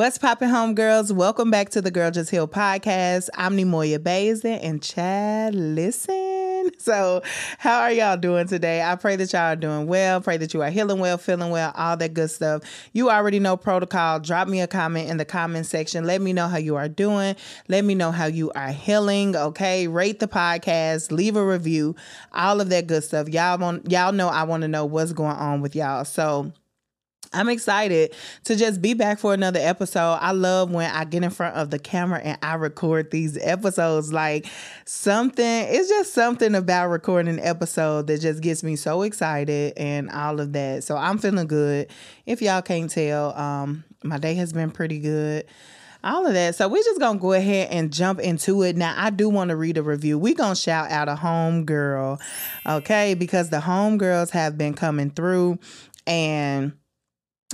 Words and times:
What's 0.00 0.16
poppin', 0.16 0.48
homegirls? 0.48 1.12
Welcome 1.12 1.50
back 1.50 1.68
to 1.72 1.82
the 1.82 1.90
Girl 1.90 2.10
Just 2.10 2.30
Heal 2.30 2.48
podcast. 2.48 3.28
I'm 3.34 3.54
Neimoya 3.54 4.02
Bazin 4.02 4.58
and 4.60 4.82
Chad. 4.82 5.54
Listen. 5.54 6.70
So, 6.78 7.22
how 7.58 7.80
are 7.80 7.92
y'all 7.92 8.16
doing 8.16 8.46
today? 8.46 8.82
I 8.82 8.94
pray 8.96 9.16
that 9.16 9.32
y'all 9.32 9.52
are 9.52 9.56
doing 9.56 9.86
well. 9.86 10.20
Pray 10.20 10.36
that 10.36 10.54
you 10.54 10.62
are 10.62 10.70
healing 10.70 10.98
well, 10.98 11.18
feeling 11.18 11.50
well, 11.50 11.72
all 11.74 11.96
that 11.96 12.14
good 12.14 12.30
stuff. 12.30 12.62
You 12.92 13.10
already 13.10 13.38
know 13.38 13.56
protocol. 13.56 14.20
Drop 14.20 14.46
me 14.46 14.60
a 14.60 14.66
comment 14.66 15.10
in 15.10 15.16
the 15.16 15.24
comment 15.24 15.66
section. 15.66 16.04
Let 16.04 16.20
me 16.20 16.32
know 16.32 16.48
how 16.48 16.58
you 16.58 16.76
are 16.76 16.88
doing. 16.88 17.34
Let 17.68 17.84
me 17.84 17.94
know 17.94 18.12
how 18.12 18.26
you 18.26 18.50
are 18.52 18.72
healing. 18.72 19.36
Okay, 19.36 19.88
rate 19.88 20.20
the 20.20 20.28
podcast, 20.28 21.10
leave 21.10 21.36
a 21.36 21.44
review, 21.44 21.96
all 22.32 22.60
of 22.60 22.68
that 22.70 22.86
good 22.86 23.04
stuff. 23.04 23.28
Y'all 23.28 23.58
want 23.58 23.90
y'all 23.90 24.12
know 24.12 24.28
I 24.28 24.44
want 24.44 24.62
to 24.62 24.68
know 24.68 24.84
what's 24.84 25.12
going 25.12 25.36
on 25.36 25.60
with 25.60 25.74
y'all. 25.74 26.04
So 26.04 26.52
I'm 27.32 27.48
excited 27.48 28.12
to 28.44 28.56
just 28.56 28.82
be 28.82 28.94
back 28.94 29.20
for 29.20 29.32
another 29.32 29.60
episode. 29.60 30.18
I 30.20 30.32
love 30.32 30.72
when 30.72 30.90
I 30.90 31.04
get 31.04 31.22
in 31.22 31.30
front 31.30 31.54
of 31.54 31.70
the 31.70 31.78
camera 31.78 32.18
and 32.18 32.36
I 32.42 32.54
record 32.54 33.12
these 33.12 33.38
episodes. 33.40 34.12
Like 34.12 34.46
something, 34.84 35.44
it's 35.44 35.88
just 35.88 36.12
something 36.12 36.56
about 36.56 36.88
recording 36.88 37.38
an 37.38 37.44
episode 37.44 38.08
that 38.08 38.20
just 38.20 38.42
gets 38.42 38.64
me 38.64 38.74
so 38.74 39.02
excited 39.02 39.74
and 39.76 40.10
all 40.10 40.40
of 40.40 40.52
that. 40.54 40.82
So 40.82 40.96
I'm 40.96 41.18
feeling 41.18 41.46
good. 41.46 41.88
If 42.26 42.42
y'all 42.42 42.62
can't 42.62 42.90
tell, 42.90 43.36
um, 43.38 43.84
my 44.02 44.18
day 44.18 44.34
has 44.34 44.52
been 44.52 44.72
pretty 44.72 44.98
good 44.98 45.46
all 46.02 46.26
of 46.26 46.32
that. 46.32 46.54
So 46.54 46.66
we're 46.66 46.82
just 46.82 46.98
gonna 46.98 47.18
go 47.18 47.34
ahead 47.34 47.68
and 47.70 47.92
jump 47.92 48.20
into 48.20 48.62
it. 48.62 48.74
Now, 48.74 48.94
I 48.96 49.10
do 49.10 49.28
want 49.28 49.50
to 49.50 49.56
read 49.56 49.76
a 49.76 49.82
review. 49.82 50.18
We're 50.18 50.34
gonna 50.34 50.56
shout 50.56 50.90
out 50.90 51.08
a 51.08 51.14
home 51.14 51.66
girl, 51.66 52.18
okay? 52.66 53.12
Because 53.12 53.50
the 53.50 53.60
home 53.60 53.98
girls 53.98 54.30
have 54.30 54.56
been 54.56 54.72
coming 54.72 55.10
through 55.10 55.58
and 56.06 56.72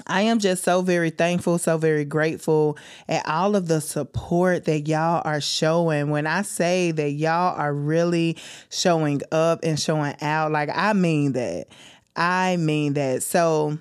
I 0.07 0.23
am 0.23 0.39
just 0.39 0.63
so 0.63 0.83
very 0.83 1.11
thankful, 1.11 1.59
so 1.59 1.79
very 1.79 2.05
grateful 2.05 2.77
at 3.09 3.27
all 3.27 3.57
of 3.57 3.67
the 3.67 3.81
support 3.81 4.65
that 4.67 4.87
y'all 4.89 5.23
are 5.25 5.41
showing. 5.41 6.11
When 6.11 6.27
I 6.27 6.43
say 6.43 6.91
that 6.91 7.13
y'all 7.13 7.57
are 7.57 7.73
really 7.73 8.37
showing 8.69 9.23
up 9.33 9.61
and 9.63 9.81
showing 9.81 10.15
out, 10.21 10.53
like 10.53 10.69
I 10.73 10.93
mean 10.93 11.33
that. 11.33 11.69
I 12.15 12.57
mean 12.57 12.95
that. 12.95 13.23
So 13.23 13.79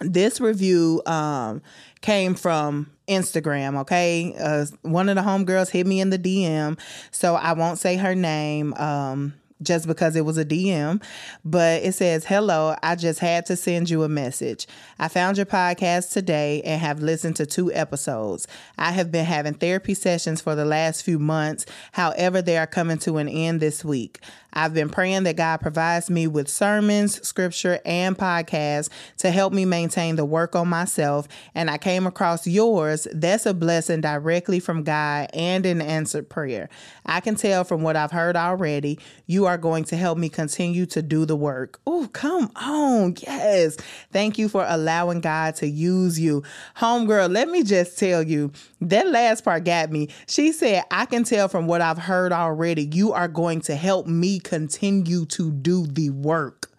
this 0.00 0.40
review 0.40 1.02
um 1.06 1.62
came 2.02 2.34
from 2.34 2.90
Instagram, 3.08 3.80
okay? 3.80 4.34
Uh, 4.38 4.66
one 4.82 5.08
of 5.08 5.16
the 5.16 5.22
homegirls 5.22 5.70
hit 5.70 5.86
me 5.86 6.00
in 6.00 6.10
the 6.10 6.18
DM, 6.18 6.78
so 7.10 7.34
I 7.36 7.54
won't 7.54 7.78
say 7.78 7.96
her 7.96 8.14
name. 8.14 8.74
Um 8.74 9.34
just 9.62 9.86
because 9.86 10.16
it 10.16 10.24
was 10.24 10.38
a 10.38 10.44
DM, 10.44 11.02
but 11.44 11.82
it 11.82 11.94
says, 11.94 12.24
Hello, 12.24 12.76
I 12.82 12.94
just 12.94 13.20
had 13.20 13.46
to 13.46 13.56
send 13.56 13.88
you 13.88 14.02
a 14.02 14.08
message. 14.08 14.66
I 14.98 15.08
found 15.08 15.36
your 15.36 15.46
podcast 15.46 16.12
today 16.12 16.62
and 16.62 16.80
have 16.80 17.00
listened 17.00 17.36
to 17.36 17.46
two 17.46 17.72
episodes. 17.72 18.46
I 18.76 18.92
have 18.92 19.10
been 19.10 19.24
having 19.24 19.54
therapy 19.54 19.94
sessions 19.94 20.40
for 20.40 20.54
the 20.54 20.64
last 20.64 21.02
few 21.02 21.18
months. 21.18 21.66
However, 21.92 22.42
they 22.42 22.58
are 22.58 22.66
coming 22.66 22.98
to 22.98 23.18
an 23.18 23.28
end 23.28 23.60
this 23.60 23.84
week. 23.84 24.20
I've 24.56 24.72
been 24.72 24.88
praying 24.88 25.24
that 25.24 25.36
God 25.36 25.58
provides 25.58 26.08
me 26.08 26.26
with 26.26 26.48
sermons, 26.48 27.24
scripture, 27.26 27.78
and 27.84 28.16
podcasts 28.16 28.88
to 29.18 29.30
help 29.30 29.52
me 29.52 29.66
maintain 29.66 30.16
the 30.16 30.24
work 30.24 30.56
on 30.56 30.66
myself. 30.66 31.28
And 31.54 31.70
I 31.70 31.76
came 31.76 32.06
across 32.06 32.46
yours. 32.46 33.06
That's 33.12 33.44
a 33.44 33.52
blessing 33.52 34.00
directly 34.00 34.58
from 34.58 34.82
God 34.82 35.28
and 35.34 35.66
an 35.66 35.82
answered 35.82 36.30
prayer. 36.30 36.70
I 37.04 37.20
can 37.20 37.34
tell 37.34 37.64
from 37.64 37.82
what 37.82 37.96
I've 37.96 38.12
heard 38.12 38.34
already, 38.34 38.98
you 39.26 39.44
are 39.44 39.58
going 39.58 39.84
to 39.84 39.96
help 39.96 40.16
me 40.16 40.30
continue 40.30 40.86
to 40.86 41.02
do 41.02 41.26
the 41.26 41.36
work. 41.36 41.78
Oh, 41.86 42.08
come 42.14 42.50
on. 42.56 43.14
Yes. 43.26 43.76
Thank 44.10 44.38
you 44.38 44.48
for 44.48 44.64
allowing 44.66 45.20
God 45.20 45.56
to 45.56 45.68
use 45.68 46.18
you. 46.18 46.42
Homegirl, 46.78 47.30
let 47.30 47.48
me 47.48 47.62
just 47.62 47.98
tell 47.98 48.22
you 48.22 48.52
that 48.80 49.06
last 49.08 49.44
part 49.44 49.64
got 49.64 49.90
me. 49.90 50.08
She 50.26 50.52
said, 50.52 50.84
I 50.90 51.04
can 51.04 51.24
tell 51.24 51.48
from 51.48 51.66
what 51.66 51.82
I've 51.82 51.98
heard 51.98 52.32
already, 52.32 52.88
you 52.90 53.12
are 53.12 53.28
going 53.28 53.60
to 53.62 53.76
help 53.76 54.06
me 54.06 54.40
continue 54.46 55.26
to 55.26 55.50
do 55.50 55.86
the 55.86 56.10
work. 56.10 56.70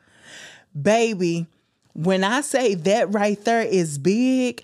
Baby, 0.80 1.48
when 1.94 2.24
I 2.24 2.42
say 2.42 2.76
that 2.76 3.14
right 3.14 3.44
there 3.44 3.62
is 3.62 3.98
big, 3.98 4.64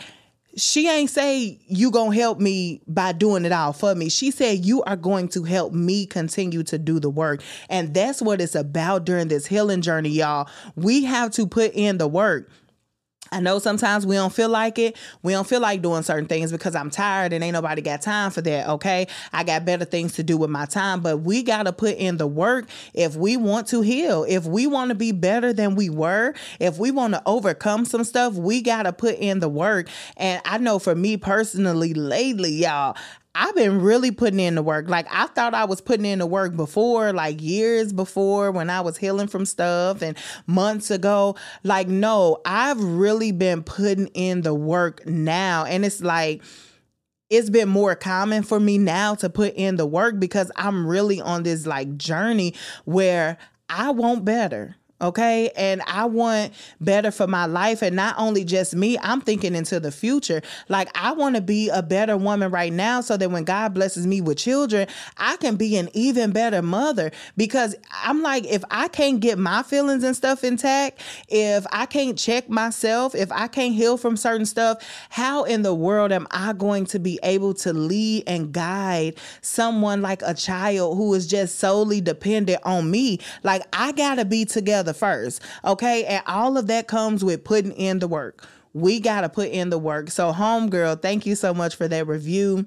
she 0.56 0.88
ain't 0.88 1.10
say 1.10 1.60
you 1.68 1.92
gonna 1.92 2.16
help 2.16 2.40
me 2.40 2.82
by 2.88 3.12
doing 3.12 3.44
it 3.44 3.52
all 3.52 3.74
for 3.74 3.94
me. 3.94 4.08
She 4.10 4.32
said 4.32 4.64
you 4.64 4.84
are 4.84 4.96
going 4.96 5.28
to 5.30 5.44
help 5.44 5.74
me 5.74 6.06
continue 6.06 6.64
to 6.64 6.78
do 6.78 7.00
the 7.00 7.10
work. 7.10 7.42
And 7.70 7.94
that's 7.94 8.22
what 8.22 8.40
it's 8.40 8.56
about 8.56 9.04
during 9.04 9.28
this 9.28 9.48
healing 9.48 9.82
journey 9.82 10.10
y'all. 10.10 10.48
We 10.76 11.04
have 11.04 11.32
to 11.32 11.46
put 11.46 11.74
in 11.74 11.98
the 11.98 12.08
work 12.08 12.50
I 13.34 13.40
know 13.40 13.58
sometimes 13.58 14.06
we 14.06 14.16
don't 14.16 14.32
feel 14.32 14.50
like 14.50 14.78
it. 14.78 14.96
We 15.24 15.34
don't 15.34 15.48
feel 15.48 15.60
like 15.60 15.82
doing 15.82 16.04
certain 16.04 16.28
things 16.28 16.52
because 16.52 16.76
I'm 16.76 16.92
tired 16.92 17.34
and 17.34 17.44
ain't 17.44 17.54
nobody 17.54 17.82
got 17.82 18.04
time 18.04 18.30
for 18.30 18.42
that. 18.42 18.70
Okay. 18.70 19.08
I 19.32 19.44
got 19.44 19.66
better 19.66 19.86
things 19.86 20.14
to 20.14 20.24
do 20.24 20.38
with 20.38 20.52
my 20.52 20.66
time, 20.66 21.02
but 21.02 21.18
we 21.18 21.42
got 21.42 21.64
to 21.64 21.74
put 21.74 21.98
in 21.98 22.18
the 22.18 22.28
work 22.28 22.70
if 22.94 23.16
we 23.16 23.36
want 23.36 23.68
to 23.70 23.82
heal. 23.82 24.24
If 24.30 24.46
we 24.46 24.68
want 24.68 24.90
to 24.90 24.96
be 24.96 25.12
better 25.12 25.52
than 25.52 25.74
we 25.74 25.90
were, 25.90 26.36
if 26.60 26.78
we 26.78 26.92
want 26.92 27.16
to 27.16 27.24
overcome 27.26 27.86
some 27.86 28.04
stuff, 28.04 28.36
we 28.36 28.62
got 28.62 28.84
to 28.84 28.94
put 28.94 29.16
in 29.18 29.40
the 29.40 29.50
work. 29.50 29.90
And 30.16 30.40
I 30.46 30.60
know 30.60 30.78
for 30.78 30.94
me 30.94 31.18
personally, 31.18 31.96
lately, 31.96 32.52
y'all, 32.52 32.96
I've 33.36 33.56
been 33.56 33.82
really 33.82 34.12
putting 34.12 34.40
in 34.40 34.56
the 34.56 34.62
work. 34.62 34.90
Like 34.90 35.08
I 35.10 35.26
thought 35.28 35.54
I 35.56 35.66
was 35.66 35.82
putting 35.82 36.06
in 36.06 36.20
the 36.20 36.26
work 36.26 36.56
before, 36.56 37.14
like 37.14 37.42
years 37.42 37.92
before 37.92 38.52
when 38.52 38.70
I 38.70 38.82
was 38.82 38.98
healing 38.98 39.28
from 39.28 39.46
stuff 39.46 40.02
and 40.04 40.18
months 40.46 40.92
ago. 40.92 41.36
Like, 41.64 41.88
no, 41.88 42.42
I've 42.46 42.82
really 42.82 43.32
been 43.32 43.64
putting 43.64 44.08
in 44.08 44.42
the 44.42 44.54
work 44.54 45.06
now. 45.08 45.66
And 45.66 45.84
it's 45.84 46.02
like, 46.02 46.44
it's 47.32 47.50
been 47.50 47.70
more 47.70 47.96
common 47.96 48.44
for 48.44 48.60
me 48.60 48.78
now 48.78 49.16
to 49.16 49.30
put 49.30 49.56
in 49.56 49.78
the 49.78 49.88
work 49.88 50.20
because 50.20 50.52
I'm 50.56 50.86
really 50.86 51.20
on 51.20 51.42
this 51.42 51.66
like 51.66 51.98
journey 51.98 52.54
where 52.86 53.40
I 53.68 53.90
want 53.90 54.24
better. 54.24 54.76
Okay. 55.04 55.52
And 55.58 55.82
I 55.86 56.06
want 56.06 56.54
better 56.80 57.12
for 57.12 57.28
my 57.28 57.46
life. 57.46 57.82
And 57.82 57.94
not 57.96 58.16
only 58.18 58.46
just 58.46 58.74
me, 58.74 58.98
I'm 59.00 59.20
thinking 59.20 59.54
into 59.54 59.82
the 59.82 59.92
future. 59.92 60.42
Like, 60.70 60.90
I 60.96 61.12
want 61.12 61.36
to 61.36 61.42
be 61.42 61.68
a 61.68 61.84
better 61.84 62.16
woman 62.16 62.50
right 62.52 62.72
now 62.72 63.02
so 63.02 63.18
that 63.18 63.30
when 63.30 63.44
God 63.44 63.74
blesses 63.74 64.08
me 64.08 64.22
with 64.22 64.38
children, 64.38 64.88
I 65.18 65.36
can 65.38 65.58
be 65.58 65.76
an 65.76 65.90
even 65.94 66.32
better 66.32 66.62
mother. 66.62 67.12
Because 67.36 67.76
I'm 67.92 68.22
like, 68.22 68.46
if 68.46 68.64
I 68.72 68.88
can't 68.88 69.20
get 69.20 69.38
my 69.38 69.62
feelings 69.62 70.06
and 70.06 70.16
stuff 70.16 70.42
intact, 70.44 71.02
if 71.28 71.66
I 71.74 71.86
can't 71.86 72.18
check 72.18 72.50
myself, 72.50 73.14
if 73.14 73.30
I 73.32 73.50
can't 73.50 73.74
heal 73.74 73.98
from 73.98 74.16
certain 74.16 74.46
stuff, 74.46 74.82
how 75.10 75.44
in 75.44 75.64
the 75.64 75.76
world 75.76 76.14
am 76.14 76.28
I 76.32 76.54
going 76.54 76.86
to 76.88 77.00
be 77.00 77.20
able 77.24 77.54
to 77.56 77.74
lead 77.74 78.24
and 78.26 78.54
guide 78.54 79.16
someone 79.42 80.02
like 80.02 80.22
a 80.22 80.34
child 80.34 80.98
who 80.98 81.14
is 81.14 81.28
just 81.28 81.60
solely 81.60 82.00
dependent 82.00 82.62
on 82.64 82.90
me? 82.90 83.20
Like, 83.44 83.64
I 83.74 83.92
got 83.92 84.16
to 84.16 84.24
be 84.24 84.46
together 84.46 84.93
first. 84.94 85.42
Okay. 85.66 86.06
And 86.06 86.24
all 86.28 86.58
of 86.58 86.68
that 86.68 86.88
comes 86.88 87.24
with 87.24 87.44
putting 87.44 87.72
in 87.74 88.00
the 88.00 88.08
work. 88.08 88.48
We 88.74 89.00
got 89.00 89.22
to 89.22 89.30
put 89.30 89.50
in 89.50 89.70
the 89.70 89.78
work. 89.78 90.10
So, 90.10 90.34
homegirl, 90.34 91.02
thank 91.02 91.26
you 91.26 91.36
so 91.36 91.54
much 91.54 91.76
for 91.76 91.88
that 91.88 92.08
review. 92.08 92.66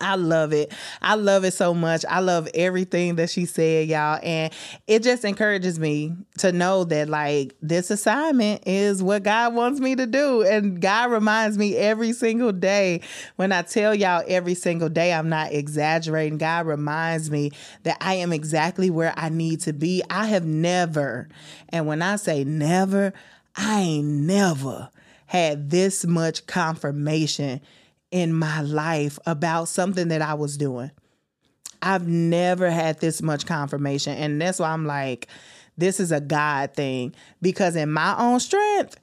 I 0.00 0.16
love 0.16 0.52
it. 0.52 0.72
I 1.00 1.14
love 1.14 1.44
it 1.44 1.52
so 1.52 1.74
much. 1.74 2.04
I 2.08 2.20
love 2.20 2.48
everything 2.54 3.16
that 3.16 3.30
she 3.30 3.44
said, 3.44 3.88
y'all. 3.88 4.18
And 4.22 4.52
it 4.86 5.02
just 5.02 5.24
encourages 5.24 5.78
me 5.78 6.14
to 6.38 6.52
know 6.52 6.84
that, 6.84 7.08
like, 7.08 7.54
this 7.62 7.90
assignment 7.90 8.62
is 8.66 9.02
what 9.02 9.22
God 9.22 9.54
wants 9.54 9.80
me 9.80 9.94
to 9.96 10.06
do. 10.06 10.42
And 10.42 10.80
God 10.80 11.10
reminds 11.10 11.58
me 11.58 11.76
every 11.76 12.12
single 12.12 12.52
day. 12.52 13.00
When 13.36 13.52
I 13.52 13.62
tell 13.62 13.94
y'all 13.94 14.24
every 14.26 14.54
single 14.54 14.88
day, 14.88 15.12
I'm 15.12 15.28
not 15.28 15.52
exaggerating. 15.52 16.38
God 16.38 16.66
reminds 16.66 17.30
me 17.30 17.52
that 17.82 17.98
I 18.00 18.14
am 18.14 18.32
exactly 18.32 18.90
where 18.90 19.12
I 19.16 19.28
need 19.28 19.60
to 19.60 19.72
be. 19.72 20.02
I 20.10 20.26
have 20.26 20.44
never, 20.44 21.28
and 21.68 21.86
when 21.86 22.02
I 22.02 22.16
say 22.16 22.44
never, 22.44 23.12
I 23.54 23.80
ain't 23.80 24.06
never 24.06 24.90
had 25.26 25.70
this 25.70 26.04
much 26.04 26.46
confirmation 26.46 27.60
in 28.12 28.32
my 28.32 28.60
life 28.60 29.18
about 29.26 29.66
something 29.66 30.08
that 30.08 30.22
I 30.22 30.34
was 30.34 30.56
doing. 30.56 30.92
I've 31.80 32.06
never 32.06 32.70
had 32.70 33.00
this 33.00 33.20
much 33.20 33.44
confirmation. 33.46 34.16
And 34.16 34.40
that's 34.40 34.60
why 34.60 34.70
I'm 34.70 34.86
like, 34.86 35.26
this 35.76 35.98
is 35.98 36.12
a 36.12 36.20
God 36.20 36.74
thing. 36.74 37.14
Because 37.40 37.74
in 37.74 37.90
my 37.90 38.16
own 38.16 38.38
strength, 38.38 38.96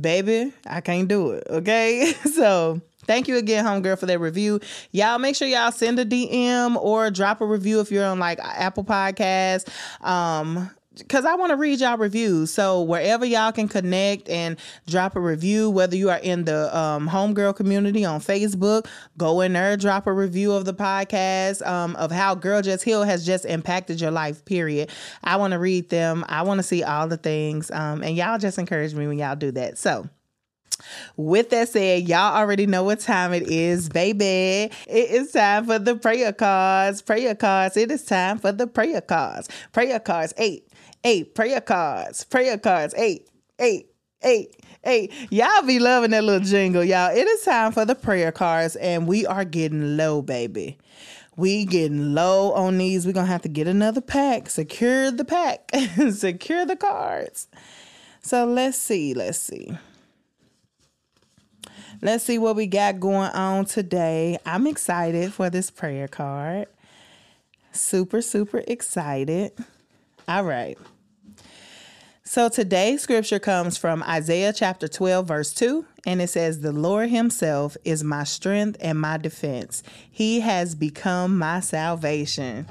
baby, 0.00 0.52
I 0.66 0.82
can't 0.82 1.08
do 1.08 1.30
it. 1.30 1.46
Okay. 1.48 2.12
so 2.34 2.82
thank 3.06 3.28
you 3.28 3.36
again, 3.38 3.64
homegirl, 3.64 3.98
for 3.98 4.06
that 4.06 4.18
review. 4.18 4.60
Y'all 4.90 5.18
make 5.18 5.36
sure 5.36 5.48
y'all 5.48 5.72
send 5.72 5.98
a 5.98 6.04
DM 6.04 6.76
or 6.76 7.10
drop 7.10 7.40
a 7.40 7.46
review 7.46 7.80
if 7.80 7.90
you're 7.90 8.04
on 8.04 8.18
like 8.18 8.38
Apple 8.40 8.84
Podcasts. 8.84 9.66
Um, 10.04 10.70
because 10.96 11.24
I 11.24 11.34
want 11.34 11.50
to 11.50 11.56
read 11.56 11.80
y'all 11.80 11.96
reviews. 11.96 12.52
So 12.52 12.82
wherever 12.82 13.24
y'all 13.24 13.52
can 13.52 13.68
connect 13.68 14.28
and 14.28 14.58
drop 14.86 15.14
a 15.14 15.20
review, 15.20 15.70
whether 15.70 15.96
you 15.96 16.10
are 16.10 16.18
in 16.18 16.44
the 16.44 16.76
um, 16.76 17.08
homegirl 17.08 17.54
community 17.56 18.04
on 18.04 18.20
Facebook, 18.20 18.86
go 19.16 19.40
in 19.40 19.52
there, 19.52 19.76
drop 19.76 20.06
a 20.06 20.12
review 20.12 20.52
of 20.52 20.64
the 20.64 20.74
podcast 20.74 21.64
um, 21.66 21.94
of 21.96 22.10
how 22.10 22.34
Girl 22.34 22.60
Just 22.60 22.84
Heal 22.84 23.04
has 23.04 23.24
just 23.24 23.44
impacted 23.44 24.00
your 24.00 24.10
life. 24.10 24.44
Period. 24.44 24.90
I 25.22 25.36
want 25.36 25.52
to 25.52 25.58
read 25.58 25.90
them. 25.90 26.24
I 26.28 26.42
want 26.42 26.58
to 26.58 26.64
see 26.64 26.82
all 26.82 27.06
the 27.06 27.16
things, 27.16 27.70
um, 27.70 28.02
and 28.02 28.16
y'all 28.16 28.38
just 28.38 28.58
encourage 28.58 28.94
me 28.94 29.06
when 29.06 29.18
y'all 29.18 29.36
do 29.36 29.52
that. 29.52 29.78
So. 29.78 30.08
With 31.18 31.50
that 31.50 31.68
said, 31.68 32.08
y'all 32.08 32.34
already 32.34 32.66
know 32.66 32.84
what 32.84 33.00
time 33.00 33.34
it 33.34 33.42
is, 33.50 33.90
baby. 33.90 34.24
It 34.24 35.10
is 35.10 35.30
time 35.30 35.66
for 35.66 35.78
the 35.78 35.94
prayer 35.94 36.32
cards. 36.32 37.02
Prayer 37.02 37.34
cards. 37.34 37.76
It 37.76 37.90
is 37.90 38.02
time 38.02 38.38
for 38.38 38.50
the 38.50 38.66
prayer 38.66 39.02
cards. 39.02 39.50
Prayer 39.72 40.00
cards. 40.00 40.32
Eight 40.38 40.69
eight 41.04 41.34
prayer 41.34 41.60
cards, 41.60 42.24
prayer 42.24 42.58
cards, 42.58 42.94
eight, 42.96 43.28
eight, 43.58 43.86
eight, 44.22 44.56
eight. 44.84 45.12
Y'all 45.30 45.62
be 45.66 45.78
loving 45.78 46.10
that 46.10 46.24
little 46.24 46.46
jingle, 46.46 46.84
y'all. 46.84 47.14
It 47.14 47.26
is 47.26 47.42
time 47.42 47.72
for 47.72 47.84
the 47.84 47.94
prayer 47.94 48.32
cards, 48.32 48.76
and 48.76 49.06
we 49.06 49.26
are 49.26 49.44
getting 49.44 49.96
low, 49.96 50.22
baby. 50.22 50.78
We 51.36 51.64
getting 51.64 52.14
low 52.14 52.52
on 52.52 52.78
these. 52.78 53.06
We're 53.06 53.12
gonna 53.12 53.26
have 53.26 53.42
to 53.42 53.48
get 53.48 53.66
another 53.66 54.00
pack. 54.00 54.50
Secure 54.50 55.10
the 55.10 55.24
pack. 55.24 55.70
Secure 56.10 56.66
the 56.66 56.76
cards. 56.76 57.48
So 58.20 58.44
let's 58.44 58.76
see. 58.76 59.14
Let's 59.14 59.38
see. 59.38 59.72
Let's 62.02 62.24
see 62.24 62.38
what 62.38 62.56
we 62.56 62.66
got 62.66 62.98
going 62.98 63.30
on 63.30 63.66
today. 63.66 64.38
I'm 64.46 64.66
excited 64.66 65.32
for 65.32 65.50
this 65.50 65.70
prayer 65.70 66.08
card. 66.08 66.66
Super, 67.72 68.22
super 68.22 68.62
excited. 68.66 69.52
All 70.30 70.44
right. 70.44 70.78
So 72.22 72.48
today's 72.48 73.02
scripture 73.02 73.40
comes 73.40 73.76
from 73.76 74.04
Isaiah 74.04 74.52
chapter 74.52 74.86
12, 74.86 75.26
verse 75.26 75.52
2, 75.52 75.84
and 76.06 76.22
it 76.22 76.28
says, 76.28 76.60
The 76.60 76.70
Lord 76.70 77.10
Himself 77.10 77.76
is 77.84 78.04
my 78.04 78.22
strength 78.22 78.78
and 78.80 79.00
my 79.00 79.16
defense. 79.16 79.82
He 80.08 80.38
has 80.38 80.76
become 80.76 81.36
my 81.36 81.58
salvation. 81.58 82.68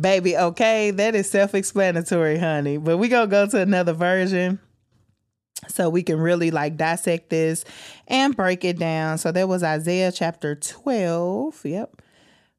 Baby, 0.00 0.36
okay, 0.36 0.90
that 0.90 1.14
is 1.14 1.30
self 1.30 1.54
explanatory, 1.54 2.38
honey. 2.38 2.76
But 2.76 2.96
we're 2.96 3.08
going 3.08 3.28
to 3.28 3.30
go 3.30 3.46
to 3.46 3.60
another 3.60 3.92
version 3.92 4.58
so 5.68 5.88
we 5.88 6.02
can 6.02 6.18
really 6.18 6.50
like 6.50 6.76
dissect 6.76 7.30
this 7.30 7.64
and 8.08 8.34
break 8.34 8.64
it 8.64 8.80
down. 8.80 9.18
So 9.18 9.30
that 9.30 9.46
was 9.46 9.62
Isaiah 9.62 10.10
chapter 10.10 10.56
12, 10.56 11.66
yep, 11.66 12.02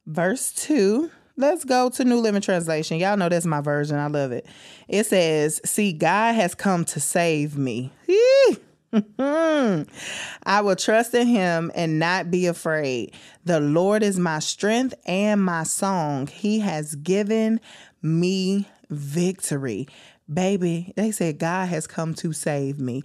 verse 0.05 0.53
2. 0.53 1.11
Let's 1.39 1.65
go 1.65 1.91
to 1.91 2.03
New 2.03 2.19
Living 2.19 2.41
Translation. 2.41 2.97
Y'all 2.97 3.15
know 3.15 3.29
that's 3.29 3.45
my 3.45 3.61
version. 3.61 3.95
I 3.97 4.07
love 4.07 4.31
it. 4.31 4.47
It 4.87 5.05
says, 5.05 5.61
See, 5.63 5.93
God 5.93 6.33
has 6.33 6.55
come 6.55 6.83
to 6.85 6.99
save 6.99 7.55
me. 7.55 7.91
I 9.19 10.61
will 10.61 10.75
trust 10.75 11.13
in 11.13 11.27
him 11.27 11.71
and 11.75 11.99
not 11.99 12.31
be 12.31 12.47
afraid. 12.47 13.13
The 13.45 13.59
Lord 13.59 14.01
is 14.01 14.17
my 14.17 14.39
strength 14.39 14.95
and 15.05 15.43
my 15.43 15.61
song. 15.61 16.25
He 16.25 16.59
has 16.61 16.95
given 16.95 17.59
me 18.01 18.67
victory. 18.89 19.87
Baby, 20.33 20.91
they 20.95 21.11
said 21.11 21.37
God 21.37 21.67
has 21.69 21.85
come 21.85 22.15
to 22.15 22.33
save 22.33 22.79
me. 22.79 23.03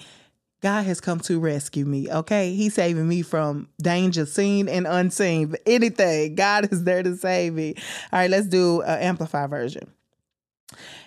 God 0.62 0.86
has 0.86 1.00
come 1.00 1.18
to 1.20 1.40
rescue 1.40 1.84
me. 1.84 2.10
Okay. 2.10 2.54
He's 2.54 2.74
saving 2.74 3.08
me 3.08 3.22
from 3.22 3.68
danger 3.82 4.24
seen 4.24 4.68
and 4.68 4.86
unseen. 4.86 5.54
Anything. 5.66 6.36
God 6.36 6.72
is 6.72 6.84
there 6.84 7.02
to 7.02 7.16
save 7.16 7.54
me. 7.54 7.74
All 8.12 8.20
right, 8.20 8.30
let's 8.30 8.46
do 8.46 8.80
an 8.82 9.00
amplified 9.00 9.50
version. 9.50 9.92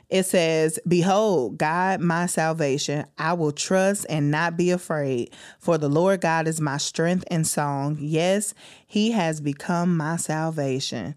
It 0.09 0.23
says, 0.23 0.77
Behold, 0.87 1.57
God, 1.57 1.99
my 1.99 2.27
salvation. 2.27 3.05
I 3.17 3.33
will 3.33 3.51
trust 3.51 4.05
and 4.09 4.29
not 4.29 4.55
be 4.55 4.69
afraid, 4.69 5.33
for 5.57 5.77
the 5.77 5.89
Lord 5.89 6.21
God 6.21 6.47
is 6.47 6.61
my 6.61 6.77
strength 6.77 7.23
and 7.31 7.47
song. 7.47 7.97
Yes, 7.99 8.53
he 8.85 9.11
has 9.11 9.41
become 9.41 9.97
my 9.97 10.17
salvation. 10.17 11.15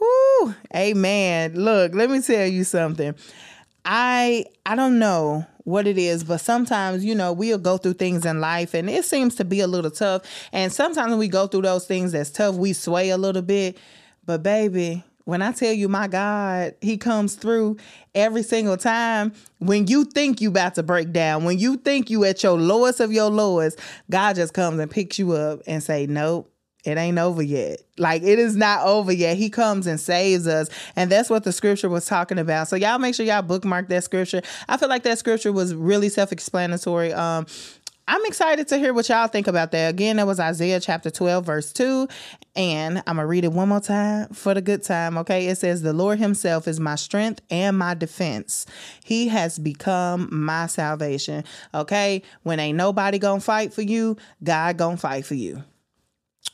Whoo, 0.00 0.54
amen. 0.74 1.54
Look, 1.54 1.94
let 1.94 2.10
me 2.10 2.20
tell 2.22 2.46
you 2.46 2.62
something. 2.62 3.16
I 3.90 4.44
I 4.66 4.76
don't 4.76 4.98
know 4.98 5.46
what 5.64 5.86
it 5.86 5.96
is, 5.96 6.22
but 6.22 6.38
sometimes, 6.38 7.04
you 7.04 7.14
know, 7.14 7.32
we'll 7.32 7.58
go 7.58 7.78
through 7.78 7.94
things 7.94 8.26
in 8.26 8.38
life 8.40 8.74
and 8.74 8.88
it 8.88 9.04
seems 9.06 9.34
to 9.36 9.44
be 9.46 9.60
a 9.60 9.66
little 9.66 9.90
tough. 9.90 10.22
And 10.52 10.70
sometimes 10.70 11.10
when 11.10 11.18
we 11.18 11.28
go 11.28 11.46
through 11.46 11.62
those 11.62 11.86
things 11.86 12.12
that's 12.12 12.30
tough, 12.30 12.54
we 12.56 12.74
sway 12.74 13.08
a 13.08 13.16
little 13.16 13.42
bit. 13.42 13.78
But 14.26 14.42
baby, 14.42 15.04
when 15.24 15.40
I 15.40 15.52
tell 15.52 15.72
you 15.72 15.88
my 15.88 16.06
God, 16.06 16.74
he 16.82 16.98
comes 16.98 17.34
through 17.34 17.78
every 18.14 18.42
single 18.42 18.76
time. 18.76 19.32
When 19.58 19.86
you 19.86 20.04
think 20.04 20.42
you 20.42 20.50
about 20.50 20.74
to 20.74 20.82
break 20.82 21.10
down, 21.12 21.44
when 21.44 21.58
you 21.58 21.76
think 21.76 22.10
you 22.10 22.24
at 22.24 22.42
your 22.42 22.58
lowest 22.58 23.00
of 23.00 23.10
your 23.10 23.30
lowest, 23.30 23.78
God 24.10 24.36
just 24.36 24.52
comes 24.52 24.78
and 24.80 24.90
picks 24.90 25.18
you 25.18 25.32
up 25.32 25.60
and 25.66 25.82
say, 25.82 26.06
"Nope, 26.06 26.50
it 26.84 26.96
ain't 26.96 27.18
over 27.18 27.42
yet. 27.42 27.80
Like 27.98 28.22
it 28.22 28.38
is 28.38 28.56
not 28.56 28.86
over 28.86 29.12
yet. 29.12 29.36
He 29.36 29.50
comes 29.50 29.86
and 29.86 29.98
saves 30.00 30.46
us. 30.46 30.68
And 30.96 31.10
that's 31.10 31.28
what 31.28 31.44
the 31.44 31.52
scripture 31.52 31.88
was 31.88 32.06
talking 32.06 32.38
about. 32.38 32.68
So 32.68 32.76
y'all 32.76 32.98
make 32.98 33.14
sure 33.14 33.26
y'all 33.26 33.42
bookmark 33.42 33.88
that 33.88 34.04
scripture. 34.04 34.42
I 34.68 34.76
feel 34.76 34.88
like 34.88 35.02
that 35.02 35.18
scripture 35.18 35.52
was 35.52 35.74
really 35.74 36.08
self-explanatory. 36.08 37.12
Um 37.12 37.46
I'm 38.10 38.24
excited 38.24 38.68
to 38.68 38.78
hear 38.78 38.94
what 38.94 39.06
y'all 39.10 39.28
think 39.28 39.48
about 39.48 39.70
that. 39.72 39.90
Again, 39.90 40.16
that 40.16 40.26
was 40.26 40.40
Isaiah 40.40 40.80
chapter 40.80 41.10
12, 41.10 41.44
verse 41.44 41.74
2. 41.74 42.08
And 42.56 43.02
I'm 43.06 43.16
going 43.16 43.24
to 43.24 43.26
read 43.26 43.44
it 43.44 43.52
one 43.52 43.68
more 43.68 43.82
time 43.82 44.30
for 44.30 44.54
the 44.54 44.62
good 44.62 44.82
time. 44.82 45.18
Okay. 45.18 45.46
It 45.48 45.56
says, 45.56 45.82
The 45.82 45.92
Lord 45.92 46.18
Himself 46.18 46.66
is 46.66 46.80
my 46.80 46.94
strength 46.94 47.42
and 47.50 47.76
my 47.76 47.92
defense. 47.92 48.64
He 49.04 49.28
has 49.28 49.58
become 49.58 50.30
my 50.32 50.68
salvation. 50.68 51.44
Okay. 51.74 52.22
When 52.44 52.58
ain't 52.58 52.78
nobody 52.78 53.18
going 53.18 53.40
to 53.40 53.44
fight 53.44 53.74
for 53.74 53.82
you, 53.82 54.16
God 54.42 54.78
going 54.78 54.96
to 54.96 55.00
fight 55.02 55.26
for 55.26 55.34
you. 55.34 55.62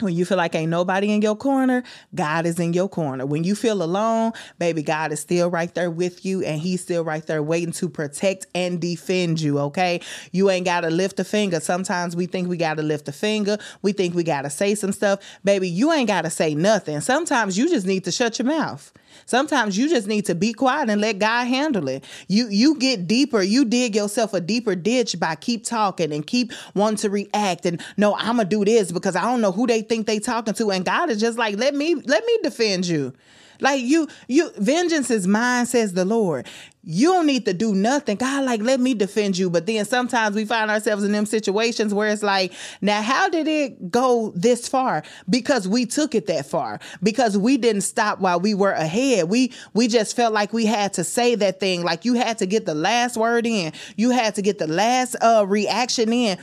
When 0.00 0.14
you 0.14 0.24
feel 0.24 0.38
like 0.38 0.54
ain't 0.54 0.70
nobody 0.70 1.12
in 1.12 1.22
your 1.22 1.36
corner, 1.36 1.84
God 2.14 2.46
is 2.46 2.58
in 2.58 2.72
your 2.72 2.88
corner. 2.88 3.26
When 3.26 3.44
you 3.44 3.54
feel 3.54 3.82
alone, 3.82 4.32
baby, 4.58 4.82
God 4.82 5.12
is 5.12 5.20
still 5.20 5.50
right 5.50 5.72
there 5.74 5.90
with 5.90 6.24
you 6.24 6.42
and 6.42 6.60
he's 6.60 6.82
still 6.82 7.04
right 7.04 7.24
there 7.26 7.42
waiting 7.42 7.72
to 7.74 7.88
protect 7.88 8.46
and 8.54 8.80
defend 8.80 9.40
you, 9.40 9.58
okay? 9.60 10.00
You 10.32 10.50
ain't 10.50 10.64
got 10.64 10.80
to 10.80 10.90
lift 10.90 11.20
a 11.20 11.24
finger. 11.24 11.60
Sometimes 11.60 12.16
we 12.16 12.26
think 12.26 12.48
we 12.48 12.56
got 12.56 12.76
to 12.78 12.82
lift 12.82 13.08
a 13.08 13.12
finger. 13.12 13.56
We 13.82 13.92
think 13.92 14.14
we 14.14 14.24
got 14.24 14.42
to 14.42 14.50
say 14.50 14.74
some 14.74 14.92
stuff. 14.92 15.20
Baby, 15.44 15.68
you 15.68 15.92
ain't 15.92 16.08
got 16.08 16.22
to 16.22 16.30
say 16.30 16.54
nothing. 16.54 17.00
Sometimes 17.00 17.56
you 17.56 17.68
just 17.68 17.86
need 17.86 18.04
to 18.04 18.10
shut 18.10 18.38
your 18.38 18.46
mouth. 18.46 18.92
Sometimes 19.26 19.76
you 19.76 19.88
just 19.88 20.06
need 20.06 20.26
to 20.26 20.34
be 20.34 20.52
quiet 20.52 20.90
and 20.90 21.00
let 21.00 21.18
God 21.18 21.46
handle 21.46 21.88
it. 21.88 22.04
You 22.28 22.48
you 22.48 22.76
get 22.76 23.06
deeper, 23.06 23.42
you 23.42 23.64
dig 23.64 23.94
yourself 23.96 24.34
a 24.34 24.40
deeper 24.40 24.74
ditch 24.74 25.18
by 25.18 25.34
keep 25.34 25.64
talking 25.64 26.12
and 26.12 26.26
keep 26.26 26.52
wanting 26.74 26.98
to 26.98 27.10
react 27.10 27.66
and 27.66 27.80
no, 27.96 28.14
I'm 28.16 28.36
gonna 28.36 28.48
do 28.48 28.64
this 28.64 28.92
because 28.92 29.16
I 29.16 29.22
don't 29.22 29.40
know 29.40 29.52
who 29.52 29.66
they 29.66 29.82
think 29.82 30.06
they 30.06 30.18
talking 30.18 30.54
to. 30.54 30.70
And 30.70 30.84
God 30.84 31.10
is 31.10 31.20
just 31.20 31.38
like, 31.38 31.56
let 31.56 31.74
me 31.74 31.94
let 31.94 32.24
me 32.24 32.38
defend 32.42 32.86
you. 32.86 33.12
Like 33.60 33.82
you, 33.82 34.08
you, 34.28 34.50
vengeance 34.58 35.10
is 35.10 35.26
mine, 35.26 35.66
says 35.66 35.92
the 35.94 36.04
Lord. 36.04 36.46
You 36.86 37.14
don't 37.14 37.26
need 37.26 37.46
to 37.46 37.54
do 37.54 37.74
nothing. 37.74 38.18
God, 38.18 38.44
like, 38.44 38.60
let 38.60 38.78
me 38.78 38.92
defend 38.92 39.38
you. 39.38 39.48
But 39.48 39.64
then 39.64 39.86
sometimes 39.86 40.36
we 40.36 40.44
find 40.44 40.70
ourselves 40.70 41.02
in 41.02 41.12
them 41.12 41.24
situations 41.24 41.94
where 41.94 42.08
it's 42.08 42.22
like, 42.22 42.52
now, 42.82 43.00
how 43.00 43.30
did 43.30 43.48
it 43.48 43.90
go 43.90 44.32
this 44.36 44.68
far? 44.68 45.02
Because 45.28 45.66
we 45.66 45.86
took 45.86 46.14
it 46.14 46.26
that 46.26 46.44
far. 46.44 46.80
Because 47.02 47.38
we 47.38 47.56
didn't 47.56 47.82
stop 47.82 48.20
while 48.20 48.38
we 48.38 48.52
were 48.52 48.72
ahead. 48.72 49.30
We 49.30 49.52
we 49.72 49.88
just 49.88 50.14
felt 50.14 50.34
like 50.34 50.52
we 50.52 50.66
had 50.66 50.92
to 50.94 51.04
say 51.04 51.34
that 51.36 51.58
thing. 51.58 51.82
Like 51.82 52.04
you 52.04 52.14
had 52.14 52.36
to 52.38 52.46
get 52.46 52.66
the 52.66 52.74
last 52.74 53.16
word 53.16 53.46
in. 53.46 53.72
You 53.96 54.10
had 54.10 54.34
to 54.34 54.42
get 54.42 54.58
the 54.58 54.66
last 54.66 55.16
uh 55.22 55.46
reaction 55.48 56.12
in. 56.12 56.38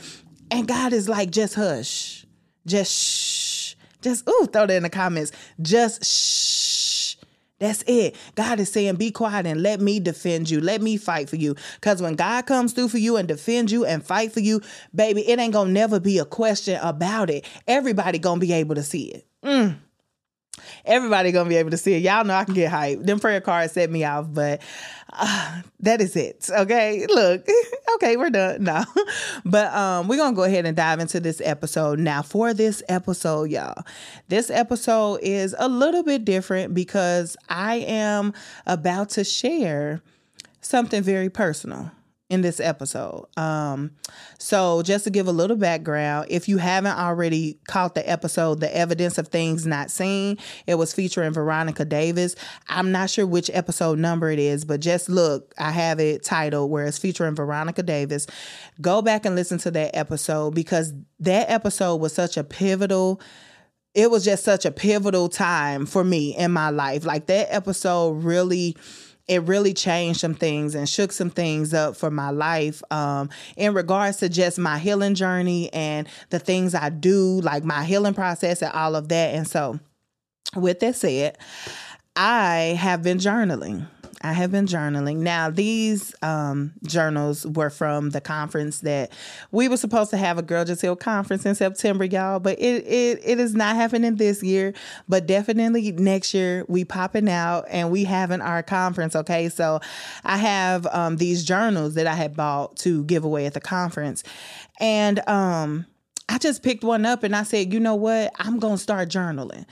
And 0.50 0.66
God 0.66 0.92
is 0.92 1.08
like, 1.08 1.30
just 1.30 1.54
hush. 1.54 2.26
Just 2.66 2.92
shh. 2.92 3.74
Just 4.00 4.28
ooh, 4.28 4.48
throw 4.52 4.66
that 4.66 4.70
in 4.70 4.82
the 4.82 4.90
comments. 4.90 5.30
Just 5.60 6.04
shh 6.04 6.51
that's 7.62 7.84
it. 7.86 8.16
God 8.34 8.60
is 8.60 8.70
saying, 8.70 8.96
be 8.96 9.10
quiet 9.10 9.46
and 9.46 9.62
let 9.62 9.80
me 9.80 10.00
defend 10.00 10.50
you. 10.50 10.60
Let 10.60 10.82
me 10.82 10.96
fight 10.96 11.30
for 11.30 11.36
you. 11.36 11.54
Because 11.76 12.02
when 12.02 12.14
God 12.14 12.46
comes 12.46 12.72
through 12.72 12.88
for 12.88 12.98
you 12.98 13.16
and 13.16 13.28
defend 13.28 13.70
you 13.70 13.84
and 13.84 14.04
fight 14.04 14.32
for 14.32 14.40
you, 14.40 14.60
baby, 14.94 15.26
it 15.28 15.38
ain't 15.38 15.52
going 15.52 15.68
to 15.68 15.72
never 15.72 16.00
be 16.00 16.18
a 16.18 16.24
question 16.24 16.78
about 16.82 17.30
it. 17.30 17.44
Everybody 17.68 18.18
going 18.18 18.40
to 18.40 18.46
be 18.46 18.52
able 18.52 18.74
to 18.74 18.82
see 18.82 19.04
it. 19.04 19.26
Mm. 19.44 19.76
Everybody 20.84 21.32
gonna 21.32 21.48
be 21.48 21.56
able 21.56 21.70
to 21.70 21.76
see 21.76 21.94
it. 21.94 22.02
Y'all 22.02 22.24
know 22.24 22.34
I 22.34 22.44
can 22.44 22.54
get 22.54 22.70
hype. 22.70 23.00
Them 23.00 23.20
prayer 23.20 23.40
cards 23.40 23.72
set 23.72 23.90
me 23.90 24.04
off, 24.04 24.26
but 24.28 24.60
uh, 25.12 25.62
that 25.80 26.00
is 26.00 26.16
it. 26.16 26.48
Okay, 26.50 27.06
look, 27.06 27.46
okay, 27.94 28.16
we're 28.16 28.30
done 28.30 28.64
now. 28.64 28.84
but 29.44 29.72
um, 29.74 30.08
we're 30.08 30.16
gonna 30.16 30.34
go 30.34 30.44
ahead 30.44 30.66
and 30.66 30.76
dive 30.76 31.00
into 31.00 31.20
this 31.20 31.40
episode 31.44 31.98
now. 31.98 32.22
For 32.22 32.52
this 32.54 32.82
episode, 32.88 33.50
y'all, 33.50 33.84
this 34.28 34.50
episode 34.50 35.20
is 35.22 35.54
a 35.58 35.68
little 35.68 36.02
bit 36.02 36.24
different 36.24 36.74
because 36.74 37.36
I 37.48 37.76
am 37.76 38.32
about 38.66 39.10
to 39.10 39.24
share 39.24 40.02
something 40.60 41.02
very 41.02 41.30
personal 41.30 41.90
in 42.32 42.40
this 42.40 42.60
episode. 42.60 43.26
Um, 43.36 43.90
so 44.38 44.80
just 44.80 45.04
to 45.04 45.10
give 45.10 45.28
a 45.28 45.32
little 45.32 45.56
background, 45.56 46.28
if 46.30 46.48
you 46.48 46.56
haven't 46.56 46.98
already 46.98 47.58
caught 47.68 47.94
the 47.94 48.08
episode, 48.08 48.60
The 48.60 48.74
Evidence 48.74 49.18
of 49.18 49.28
Things 49.28 49.66
Not 49.66 49.90
Seen, 49.90 50.38
it 50.66 50.76
was 50.76 50.94
featuring 50.94 51.34
Veronica 51.34 51.84
Davis. 51.84 52.34
I'm 52.70 52.90
not 52.90 53.10
sure 53.10 53.26
which 53.26 53.50
episode 53.52 53.98
number 53.98 54.30
it 54.30 54.38
is, 54.38 54.64
but 54.64 54.80
just 54.80 55.10
look, 55.10 55.52
I 55.58 55.72
have 55.72 56.00
it 56.00 56.24
titled 56.24 56.70
where 56.70 56.86
it's 56.86 56.96
featuring 56.96 57.34
Veronica 57.34 57.82
Davis. 57.82 58.26
Go 58.80 59.02
back 59.02 59.26
and 59.26 59.36
listen 59.36 59.58
to 59.58 59.70
that 59.72 59.94
episode 59.94 60.54
because 60.54 60.94
that 61.20 61.50
episode 61.50 61.96
was 61.96 62.14
such 62.14 62.38
a 62.38 62.44
pivotal 62.44 63.20
it 63.94 64.10
was 64.10 64.24
just 64.24 64.42
such 64.42 64.64
a 64.64 64.70
pivotal 64.70 65.28
time 65.28 65.84
for 65.84 66.02
me 66.02 66.34
in 66.34 66.50
my 66.50 66.70
life. 66.70 67.04
Like 67.04 67.26
that 67.26 67.54
episode 67.54 68.24
really 68.24 68.74
it 69.28 69.42
really 69.42 69.72
changed 69.72 70.20
some 70.20 70.34
things 70.34 70.74
and 70.74 70.88
shook 70.88 71.12
some 71.12 71.30
things 71.30 71.72
up 71.72 71.96
for 71.96 72.10
my 72.10 72.30
life 72.30 72.82
um, 72.90 73.30
in 73.56 73.74
regards 73.74 74.18
to 74.18 74.28
just 74.28 74.58
my 74.58 74.78
healing 74.78 75.14
journey 75.14 75.72
and 75.72 76.08
the 76.30 76.38
things 76.38 76.74
I 76.74 76.88
do, 76.90 77.40
like 77.40 77.64
my 77.64 77.84
healing 77.84 78.14
process 78.14 78.62
and 78.62 78.72
all 78.72 78.96
of 78.96 79.08
that. 79.08 79.34
And 79.34 79.46
so, 79.46 79.78
with 80.56 80.80
that 80.80 80.96
said, 80.96 81.38
I 82.16 82.76
have 82.78 83.02
been 83.02 83.18
journaling. 83.18 83.86
I 84.22 84.32
have 84.32 84.52
been 84.52 84.66
journaling. 84.66 85.18
Now, 85.18 85.50
these 85.50 86.14
um, 86.22 86.72
journals 86.84 87.46
were 87.46 87.70
from 87.70 88.10
the 88.10 88.20
conference 88.20 88.80
that 88.80 89.12
we 89.50 89.68
were 89.68 89.76
supposed 89.76 90.10
to 90.10 90.16
have 90.16 90.38
a 90.38 90.42
Girl 90.42 90.64
Just 90.64 90.82
Heal 90.82 90.96
conference 90.96 91.44
in 91.44 91.54
September, 91.54 92.04
y'all, 92.04 92.38
but 92.38 92.58
it, 92.58 92.86
it 92.86 93.20
it 93.24 93.40
is 93.40 93.54
not 93.54 93.76
happening 93.76 94.16
this 94.16 94.42
year. 94.42 94.74
But 95.08 95.26
definitely 95.26 95.92
next 95.92 96.34
year 96.34 96.64
we 96.68 96.84
popping 96.84 97.28
out 97.28 97.66
and 97.68 97.90
we 97.90 98.04
having 98.04 98.40
our 98.40 98.62
conference. 98.62 99.16
Okay, 99.16 99.48
so 99.48 99.80
I 100.24 100.36
have 100.36 100.86
um, 100.86 101.16
these 101.16 101.44
journals 101.44 101.94
that 101.94 102.06
I 102.06 102.14
had 102.14 102.36
bought 102.36 102.76
to 102.78 103.04
give 103.04 103.24
away 103.24 103.46
at 103.46 103.54
the 103.54 103.60
conference, 103.60 104.22
and 104.80 105.26
um, 105.28 105.86
I 106.32 106.38
just 106.38 106.62
picked 106.62 106.82
one 106.82 107.04
up 107.04 107.24
and 107.24 107.36
I 107.36 107.42
said, 107.42 107.74
you 107.74 107.78
know 107.78 107.94
what? 107.94 108.32
I'm 108.38 108.58
going 108.58 108.76
to 108.76 108.82
start 108.82 109.10
journaling. 109.10 109.66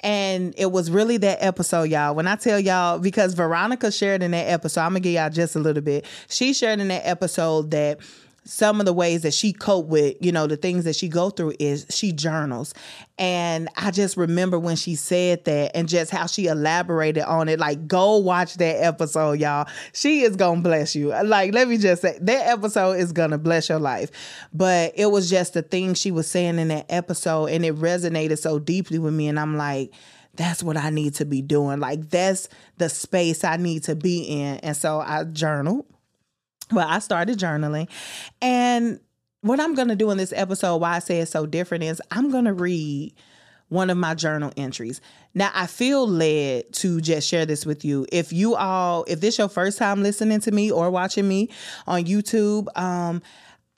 And 0.00 0.52
it 0.58 0.70
was 0.70 0.90
really 0.90 1.16
that 1.18 1.38
episode, 1.40 1.84
y'all. 1.84 2.14
When 2.14 2.26
I 2.26 2.36
tell 2.36 2.60
y'all, 2.60 2.98
because 2.98 3.32
Veronica 3.32 3.90
shared 3.90 4.22
in 4.22 4.32
that 4.32 4.44
episode, 4.44 4.82
I'm 4.82 4.92
going 4.92 5.02
to 5.02 5.08
give 5.08 5.14
y'all 5.14 5.30
just 5.30 5.56
a 5.56 5.58
little 5.58 5.82
bit. 5.82 6.04
She 6.28 6.52
shared 6.52 6.80
in 6.80 6.88
that 6.88 7.08
episode 7.08 7.70
that 7.70 8.00
some 8.44 8.80
of 8.80 8.86
the 8.86 8.92
ways 8.92 9.22
that 9.22 9.32
she 9.32 9.52
cope 9.52 9.86
with 9.86 10.16
you 10.20 10.32
know 10.32 10.46
the 10.46 10.56
things 10.56 10.84
that 10.84 10.96
she 10.96 11.08
go 11.08 11.30
through 11.30 11.54
is 11.58 11.86
she 11.90 12.12
journals. 12.12 12.74
And 13.18 13.68
i 13.76 13.90
just 13.90 14.16
remember 14.16 14.58
when 14.58 14.76
she 14.76 14.96
said 14.96 15.44
that 15.44 15.76
and 15.76 15.88
just 15.88 16.10
how 16.10 16.26
she 16.26 16.46
elaborated 16.46 17.22
on 17.22 17.48
it. 17.48 17.58
Like 17.58 17.86
go 17.86 18.16
watch 18.16 18.54
that 18.54 18.84
episode 18.84 19.40
y'all. 19.40 19.68
She 19.92 20.22
is 20.22 20.36
gonna 20.36 20.60
bless 20.60 20.94
you. 20.94 21.08
Like 21.08 21.52
let 21.52 21.68
me 21.68 21.78
just 21.78 22.02
say 22.02 22.18
that 22.20 22.48
episode 22.48 22.92
is 22.92 23.12
gonna 23.12 23.38
bless 23.38 23.68
your 23.68 23.78
life. 23.78 24.10
But 24.52 24.92
it 24.96 25.06
was 25.06 25.30
just 25.30 25.54
the 25.54 25.62
thing 25.62 25.94
she 25.94 26.10
was 26.10 26.26
saying 26.26 26.58
in 26.58 26.68
that 26.68 26.86
episode 26.88 27.46
and 27.46 27.64
it 27.64 27.76
resonated 27.76 28.38
so 28.38 28.58
deeply 28.58 28.98
with 28.98 29.14
me. 29.14 29.28
And 29.28 29.38
i'm 29.38 29.56
like 29.56 29.92
that's 30.34 30.62
what 30.62 30.76
I 30.76 30.90
need 30.90 31.14
to 31.16 31.26
be 31.26 31.42
doing. 31.42 31.78
Like 31.78 32.08
that's 32.08 32.48
the 32.78 32.88
space 32.88 33.44
I 33.44 33.56
need 33.56 33.84
to 33.84 33.94
be 33.94 34.22
in. 34.22 34.56
And 34.58 34.76
so 34.76 35.00
I 35.00 35.24
journaled 35.24 35.84
well, 36.72 36.86
I 36.88 36.98
started 36.98 37.38
journaling. 37.38 37.88
And 38.40 39.00
what 39.42 39.60
I'm 39.60 39.74
going 39.74 39.88
to 39.88 39.96
do 39.96 40.10
in 40.10 40.18
this 40.18 40.32
episode, 40.34 40.76
why 40.76 40.96
I 40.96 40.98
say 41.00 41.18
it's 41.20 41.30
so 41.30 41.46
different, 41.46 41.84
is 41.84 42.00
I'm 42.10 42.30
going 42.30 42.44
to 42.44 42.52
read 42.52 43.14
one 43.68 43.88
of 43.88 43.96
my 43.96 44.14
journal 44.14 44.52
entries. 44.56 45.00
Now, 45.34 45.50
I 45.54 45.66
feel 45.66 46.06
led 46.06 46.72
to 46.74 47.00
just 47.00 47.26
share 47.26 47.46
this 47.46 47.64
with 47.64 47.84
you. 47.84 48.06
If 48.12 48.32
you 48.32 48.54
all, 48.54 49.04
if 49.08 49.20
this 49.20 49.34
is 49.34 49.38
your 49.38 49.48
first 49.48 49.78
time 49.78 50.02
listening 50.02 50.40
to 50.40 50.52
me 50.52 50.70
or 50.70 50.90
watching 50.90 51.26
me 51.26 51.48
on 51.86 52.04
YouTube, 52.04 52.66
um, 52.78 53.22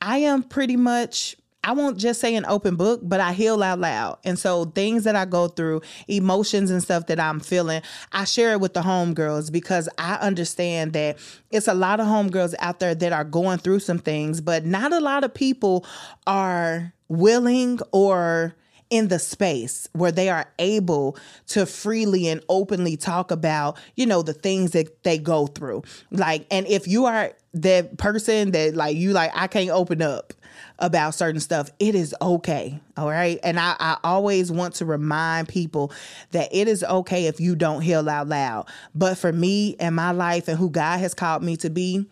I 0.01 0.19
am 0.19 0.43
pretty 0.43 0.77
much 0.77 1.37
I 1.65 1.73
won't 1.73 1.97
just 1.97 2.21
say 2.21 2.35
an 2.35 2.45
open 2.47 2.77
book, 2.77 3.01
but 3.03 3.21
I 3.21 3.33
heal 3.33 3.63
out 3.63 3.79
loud. 3.81 4.19
And 4.23 4.39
so 4.39 4.67
things 4.67 5.05
that 5.05 5.17
I 5.17 5.25
go 5.25 5.49
through, 5.49 5.81
emotions 6.09 6.71
and 6.71 6.83
stuff 6.83 7.07
that 7.07 7.19
I'm 7.19 7.41
feeling, 7.41 7.81
I 8.13 8.25
share 8.25 8.53
it 8.53 8.61
with 8.61 8.75
the 8.75 8.83
homegirls 8.83 9.51
because 9.51 9.89
I 9.97 10.17
understand 10.17 10.93
that 10.93 11.19
it's 11.51 11.67
a 11.67 11.75
lot 11.75 12.01
of 12.01 12.07
homegirls 12.07 12.55
out 12.59 12.81
there 12.81 12.95
that 12.95 13.13
are 13.13 13.25
going 13.25 13.59
through 13.59 13.79
some 13.79 13.99
things, 13.99 14.43
but 14.43 14.67
not 14.67 14.93
a 14.93 15.01
lot 15.01 15.25
of 15.25 15.33
people 15.33 15.87
are 16.27 16.93
willing 17.09 17.79
or 17.93 18.55
in 18.91 19.09
the 19.09 19.19
space 19.19 19.89
where 19.93 20.13
they 20.13 20.29
are 20.29 20.47
able 20.59 21.17
to 21.47 21.65
freely 21.65 22.29
and 22.29 22.43
openly 22.51 22.97
talk 22.97 23.31
about, 23.31 23.79
you 23.97 24.05
know, 24.05 24.21
the 24.23 24.35
things 24.35 24.73
that 24.73 25.03
they 25.03 25.17
go 25.17 25.47
through. 25.47 25.83
Like, 26.11 26.47
and 26.51 26.67
if 26.67 26.87
you 26.87 27.07
are 27.07 27.33
that 27.55 27.97
person 27.97 28.51
that 28.51 28.75
like 28.75 28.97
you 28.97 29.13
like, 29.13 29.31
I 29.35 29.47
can't 29.47 29.71
open 29.71 30.03
up 30.03 30.35
about 30.79 31.15
certain 31.15 31.41
stuff, 31.41 31.71
it 31.79 31.95
is 31.95 32.15
okay. 32.21 32.81
All 32.97 33.09
right. 33.09 33.39
And 33.43 33.59
I, 33.61 33.77
I 33.79 33.97
always 34.03 34.51
want 34.51 34.75
to 34.77 34.85
remind 34.85 35.49
people 35.49 35.93
that 36.33 36.49
it 36.53 36.69
is 36.69 36.83
okay 36.83 37.27
if 37.27 37.41
you 37.41 37.55
don't 37.55 37.81
heal 37.83 38.09
out 38.09 38.29
loud. 38.29 38.69
But 38.95 39.17
for 39.17 39.33
me 39.33 39.77
and 39.79 39.95
my 39.95 40.11
life 40.11 40.49
and 40.49 40.59
who 40.59 40.71
God 40.71 40.99
has 40.99 41.15
called 41.15 41.43
me 41.43 41.57
to 41.59 41.71
be, 41.71 42.07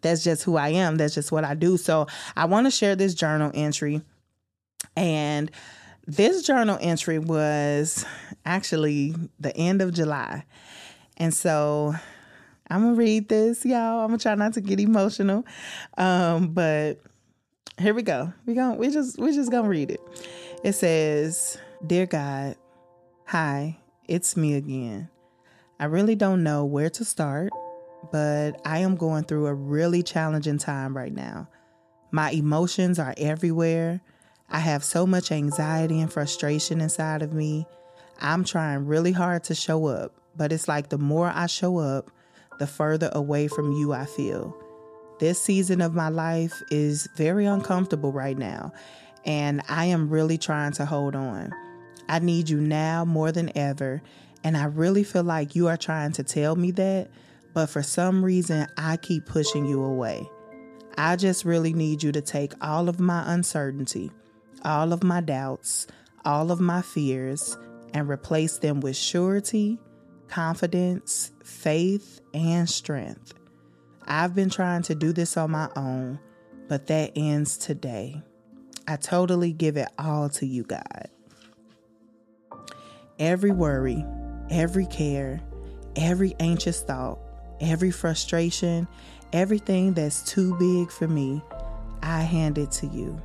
that's 0.00 0.24
just 0.24 0.44
who 0.44 0.56
I 0.56 0.70
am. 0.70 0.96
That's 0.96 1.14
just 1.14 1.32
what 1.32 1.44
I 1.44 1.54
do. 1.54 1.76
So 1.76 2.06
I 2.36 2.46
want 2.46 2.66
to 2.66 2.70
share 2.70 2.96
this 2.96 3.14
journal 3.14 3.50
entry. 3.54 4.02
And 4.96 5.50
this 6.06 6.42
journal 6.42 6.78
entry 6.80 7.18
was 7.18 8.06
actually 8.44 9.14
the 9.40 9.54
end 9.56 9.82
of 9.82 9.92
July. 9.92 10.44
And 11.16 11.34
so 11.34 11.94
I'm 12.70 12.82
gonna 12.82 12.94
read 12.94 13.28
this, 13.28 13.64
y'all. 13.64 14.00
I'm 14.00 14.08
gonna 14.08 14.18
try 14.18 14.34
not 14.34 14.54
to 14.54 14.60
get 14.60 14.80
emotional. 14.80 15.44
Um, 15.96 16.48
but 16.48 17.00
here 17.78 17.94
we 17.94 18.02
go. 18.02 18.32
We 18.46 18.54
going 18.54 18.78
we 18.78 18.90
just 18.90 19.18
we 19.18 19.34
just 19.34 19.50
gonna 19.50 19.68
read 19.68 19.90
it. 19.90 20.00
It 20.64 20.72
says, 20.72 21.58
Dear 21.86 22.06
God, 22.06 22.56
hi, 23.26 23.78
it's 24.08 24.36
me 24.36 24.54
again. 24.54 25.08
I 25.78 25.84
really 25.84 26.14
don't 26.14 26.42
know 26.42 26.64
where 26.64 26.88
to 26.90 27.04
start, 27.04 27.52
but 28.10 28.60
I 28.64 28.78
am 28.78 28.96
going 28.96 29.24
through 29.24 29.46
a 29.46 29.54
really 29.54 30.02
challenging 30.02 30.58
time 30.58 30.96
right 30.96 31.12
now. 31.12 31.48
My 32.10 32.30
emotions 32.30 32.98
are 32.98 33.14
everywhere. 33.18 34.00
I 34.48 34.60
have 34.60 34.84
so 34.84 35.06
much 35.06 35.30
anxiety 35.30 36.00
and 36.00 36.10
frustration 36.10 36.80
inside 36.80 37.20
of 37.20 37.34
me. 37.34 37.66
I'm 38.20 38.44
trying 38.44 38.86
really 38.86 39.12
hard 39.12 39.44
to 39.44 39.54
show 39.54 39.86
up, 39.86 40.12
but 40.34 40.50
it's 40.50 40.68
like 40.68 40.88
the 40.88 40.98
more 40.98 41.30
I 41.34 41.46
show 41.46 41.78
up, 41.78 42.10
the 42.58 42.66
further 42.66 43.10
away 43.12 43.48
from 43.48 43.72
you 43.72 43.92
I 43.92 44.06
feel. 44.06 44.56
This 45.18 45.40
season 45.40 45.80
of 45.80 45.94
my 45.94 46.10
life 46.10 46.62
is 46.70 47.08
very 47.16 47.46
uncomfortable 47.46 48.12
right 48.12 48.36
now, 48.36 48.72
and 49.24 49.62
I 49.66 49.86
am 49.86 50.10
really 50.10 50.36
trying 50.36 50.72
to 50.72 50.84
hold 50.84 51.16
on. 51.16 51.54
I 52.06 52.18
need 52.18 52.50
you 52.50 52.60
now 52.60 53.06
more 53.06 53.32
than 53.32 53.56
ever, 53.56 54.02
and 54.44 54.58
I 54.58 54.64
really 54.64 55.04
feel 55.04 55.24
like 55.24 55.56
you 55.56 55.68
are 55.68 55.78
trying 55.78 56.12
to 56.12 56.22
tell 56.22 56.54
me 56.54 56.70
that, 56.72 57.08
but 57.54 57.70
for 57.70 57.82
some 57.82 58.22
reason, 58.22 58.66
I 58.76 58.98
keep 58.98 59.24
pushing 59.24 59.64
you 59.64 59.82
away. 59.82 60.28
I 60.98 61.16
just 61.16 61.46
really 61.46 61.72
need 61.72 62.02
you 62.02 62.12
to 62.12 62.20
take 62.20 62.52
all 62.60 62.90
of 62.90 63.00
my 63.00 63.32
uncertainty, 63.32 64.10
all 64.66 64.92
of 64.92 65.02
my 65.02 65.22
doubts, 65.22 65.86
all 66.26 66.50
of 66.50 66.60
my 66.60 66.82
fears, 66.82 67.56
and 67.94 68.06
replace 68.06 68.58
them 68.58 68.80
with 68.80 68.96
surety, 68.96 69.78
confidence, 70.28 71.32
faith, 71.42 72.20
and 72.34 72.68
strength. 72.68 73.32
I've 74.06 74.34
been 74.34 74.50
trying 74.50 74.82
to 74.82 74.94
do 74.94 75.12
this 75.12 75.36
on 75.36 75.50
my 75.50 75.68
own, 75.74 76.20
but 76.68 76.86
that 76.86 77.12
ends 77.16 77.58
today. 77.58 78.22
I 78.86 78.96
totally 78.96 79.52
give 79.52 79.76
it 79.76 79.88
all 79.98 80.28
to 80.30 80.46
you, 80.46 80.62
God. 80.62 81.08
Every 83.18 83.50
worry, 83.50 84.04
every 84.50 84.86
care, 84.86 85.40
every 85.96 86.34
anxious 86.38 86.82
thought, 86.82 87.18
every 87.60 87.90
frustration, 87.90 88.86
everything 89.32 89.94
that's 89.94 90.22
too 90.22 90.56
big 90.58 90.92
for 90.92 91.08
me, 91.08 91.42
I 92.02 92.20
hand 92.20 92.58
it 92.58 92.70
to 92.72 92.86
you. 92.86 93.20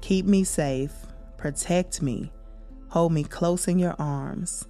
Keep 0.00 0.24
me 0.24 0.44
safe, 0.44 0.92
protect 1.36 2.00
me, 2.00 2.32
hold 2.88 3.12
me 3.12 3.24
close 3.24 3.68
in 3.68 3.78
your 3.78 3.96
arms. 3.98 4.64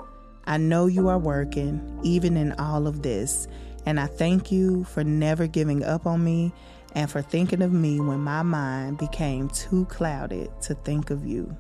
I 0.46 0.56
know 0.56 0.86
you 0.86 1.08
are 1.08 1.18
working, 1.18 2.00
even 2.02 2.36
in 2.36 2.52
all 2.52 2.86
of 2.86 3.02
this, 3.02 3.46
and 3.86 4.00
I 4.00 4.06
thank 4.06 4.50
you 4.50 4.84
for 4.84 5.04
never 5.04 5.46
giving 5.46 5.84
up 5.84 6.06
on 6.06 6.24
me 6.24 6.52
and 6.94 7.10
for 7.10 7.22
thinking 7.22 7.62
of 7.62 7.72
me 7.72 8.00
when 8.00 8.20
my 8.20 8.42
mind 8.42 8.98
became 8.98 9.48
too 9.48 9.84
clouded 9.86 10.50
to 10.62 10.74
think 10.74 11.10
of 11.10 11.26
you. 11.26 11.56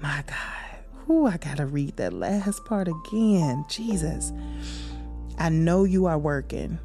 My 0.00 0.24
God. 0.26 1.08
Ooh, 1.08 1.26
I 1.26 1.36
gotta 1.36 1.66
read 1.66 1.96
that 1.98 2.12
last 2.12 2.64
part 2.64 2.88
again. 2.88 3.64
Jesus. 3.68 4.32
I 5.38 5.50
know 5.50 5.84
you 5.84 6.06
are 6.06 6.18
working, 6.18 6.78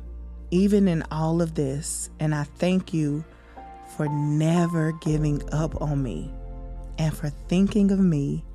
even 0.52 0.88
in 0.88 1.04
all 1.12 1.42
of 1.42 1.56
this, 1.56 2.10
and 2.20 2.36
I 2.36 2.44
thank 2.44 2.94
you 2.94 3.26
for 3.98 4.08
never 4.08 4.92
giving 5.02 5.42
up 5.52 5.82
on 5.82 6.04
me 6.04 6.32
and 6.98 7.16
for 7.16 7.30
thinking 7.30 7.92
of 7.92 8.00
me 8.00 8.46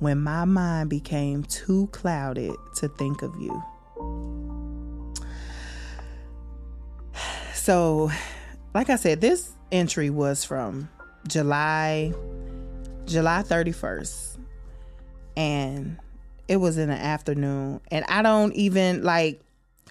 when 0.00 0.20
my 0.20 0.44
mind 0.44 0.90
became 0.90 1.44
too 1.44 1.86
clouded 1.92 2.54
to 2.76 2.88
think 2.88 3.22
of 3.22 3.34
you. 3.40 3.62
So, 7.64 8.10
like 8.74 8.90
I 8.90 8.96
said, 8.96 9.22
this 9.22 9.54
entry 9.72 10.10
was 10.10 10.44
from 10.44 10.90
July 11.26 12.12
July 13.06 13.42
31st. 13.42 14.36
And 15.34 15.98
it 16.46 16.58
was 16.58 16.76
in 16.76 16.90
the 16.90 16.94
afternoon. 16.94 17.80
And 17.90 18.04
I 18.06 18.20
don't 18.20 18.52
even 18.52 19.02
like 19.02 19.40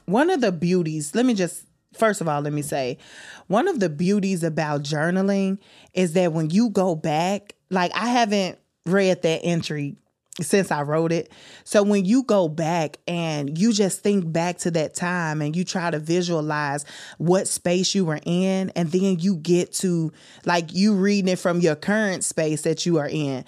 one 0.06 0.30
of 0.30 0.40
the 0.40 0.52
beauties, 0.52 1.16
let 1.16 1.26
me 1.26 1.34
just 1.34 1.66
first 1.96 2.22
of 2.22 2.28
all, 2.28 2.42
let 2.42 2.54
me 2.54 2.62
say, 2.62 3.00
one 3.48 3.68
of 3.68 3.80
the 3.80 3.90
beauties 3.90 4.44
about 4.44 4.84
journaling 4.84 5.58
is 5.96 6.14
that 6.14 6.32
when 6.32 6.52
you 6.52 6.70
go 6.70 6.94
back, 6.94 7.56
like 7.72 7.92
I 7.96 8.06
haven't 8.10 8.60
read 8.86 9.24
that 9.24 9.40
entry 9.44 9.96
since 10.42 10.72
I 10.72 10.82
wrote 10.82 11.12
it. 11.12 11.32
So 11.64 11.84
when 11.84 12.06
you 12.06 12.24
go 12.24 12.48
back 12.48 12.98
and 13.08 13.56
you 13.58 13.72
just 13.72 14.02
think 14.02 14.32
back 14.32 14.58
to 14.60 14.72
that 14.72 14.96
time 14.96 15.42
and 15.42 15.56
you 15.56 15.64
try 15.64 15.92
to 15.92 16.00
visualize 16.00 16.86
what 17.20 17.48
space 17.48 17.94
you 17.94 18.06
were 18.06 18.20
in, 18.26 18.72
and 18.72 18.92
then 18.92 19.20
you 19.20 19.36
get 19.36 19.74
to 19.74 20.12
like 20.46 20.74
you 20.74 20.96
reading 20.96 21.34
it 21.34 21.40
from 21.40 21.60
your 21.60 21.76
current 21.76 22.24
space 22.24 22.64
that 22.64 22.86
you 22.86 22.98
are 22.98 23.08
in. 23.08 23.46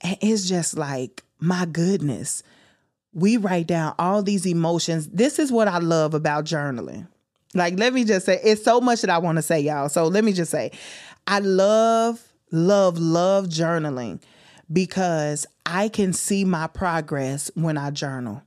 And 0.00 0.16
it's 0.20 0.48
just 0.48 0.76
like, 0.76 1.22
my 1.38 1.66
goodness, 1.66 2.42
we 3.12 3.36
write 3.36 3.68
down 3.68 3.94
all 3.98 4.22
these 4.22 4.44
emotions. 4.44 5.06
This 5.08 5.38
is 5.38 5.52
what 5.52 5.68
I 5.68 5.78
love 5.78 6.14
about 6.14 6.44
journaling. 6.44 7.06
Like, 7.54 7.78
let 7.78 7.94
me 7.94 8.04
just 8.04 8.26
say, 8.26 8.40
it's 8.42 8.64
so 8.64 8.80
much 8.80 9.02
that 9.02 9.10
I 9.10 9.18
want 9.18 9.36
to 9.36 9.42
say, 9.42 9.60
y'all. 9.60 9.88
So 9.88 10.08
let 10.08 10.24
me 10.24 10.32
just 10.32 10.50
say, 10.50 10.72
I 11.28 11.38
love, 11.38 12.20
love, 12.50 12.98
love 12.98 13.46
journaling 13.46 14.20
because 14.74 15.46
I 15.64 15.88
can 15.88 16.12
see 16.12 16.44
my 16.44 16.66
progress 16.66 17.50
when 17.54 17.78
I 17.78 17.90
journal. 17.90 18.42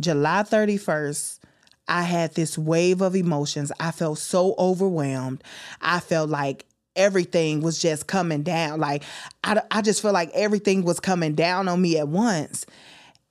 July 0.00 0.42
31st, 0.42 1.38
I 1.86 2.02
had 2.02 2.34
this 2.34 2.56
wave 2.56 3.02
of 3.02 3.14
emotions. 3.14 3.70
I 3.78 3.90
felt 3.90 4.18
so 4.18 4.54
overwhelmed. 4.58 5.44
I 5.82 6.00
felt 6.00 6.30
like 6.30 6.64
everything 6.96 7.60
was 7.60 7.78
just 7.78 8.06
coming 8.06 8.42
down. 8.42 8.80
Like, 8.80 9.02
I, 9.44 9.60
I 9.70 9.82
just 9.82 10.00
felt 10.00 10.14
like 10.14 10.30
everything 10.34 10.82
was 10.82 10.98
coming 10.98 11.34
down 11.34 11.68
on 11.68 11.80
me 11.80 11.98
at 11.98 12.08
once. 12.08 12.64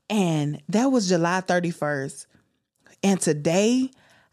And 0.10 0.62
that 0.70 0.86
was 0.86 1.10
July 1.10 1.42
31st. 1.42 2.28
And 3.02 3.20
today, 3.20 3.90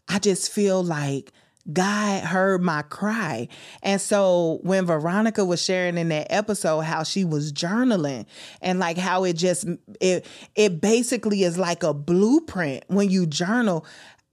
I 0.07 0.19
just 0.19 0.51
feel 0.51 0.83
like 0.83 1.33
God 1.71 2.23
heard 2.23 2.61
my 2.61 2.81
cry. 2.81 3.47
And 3.83 4.01
so 4.01 4.59
when 4.63 4.85
Veronica 4.85 5.45
was 5.45 5.61
sharing 5.61 5.97
in 5.97 6.09
that 6.09 6.27
episode 6.29 6.81
how 6.81 7.03
she 7.03 7.23
was 7.23 7.53
journaling 7.53 8.25
and 8.61 8.79
like 8.79 8.97
how 8.97 9.23
it 9.23 9.33
just 9.33 9.67
it 9.99 10.25
it 10.55 10.81
basically 10.81 11.43
is 11.43 11.57
like 11.57 11.83
a 11.83 11.93
blueprint 11.93 12.83
when 12.87 13.09
you 13.09 13.25
journal, 13.25 13.85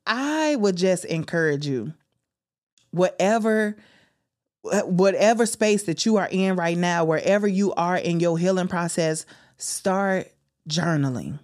I 0.07 0.57
would 0.57 0.77
just 0.77 1.05
encourage 1.05 1.67
you 1.67 1.93
whatever 2.91 3.77
whatever 4.63 5.47
space 5.47 5.85
that 5.85 6.05
you 6.05 6.17
are 6.17 6.29
in 6.31 6.57
right 6.57 6.77
now, 6.77 7.05
wherever 7.05 7.47
you 7.47 7.73
are 7.75 7.97
in 7.97 8.21
your 8.21 8.39
healing 8.39 8.69
process, 8.69 9.25
start 9.57 10.33
journaling. 10.69 11.39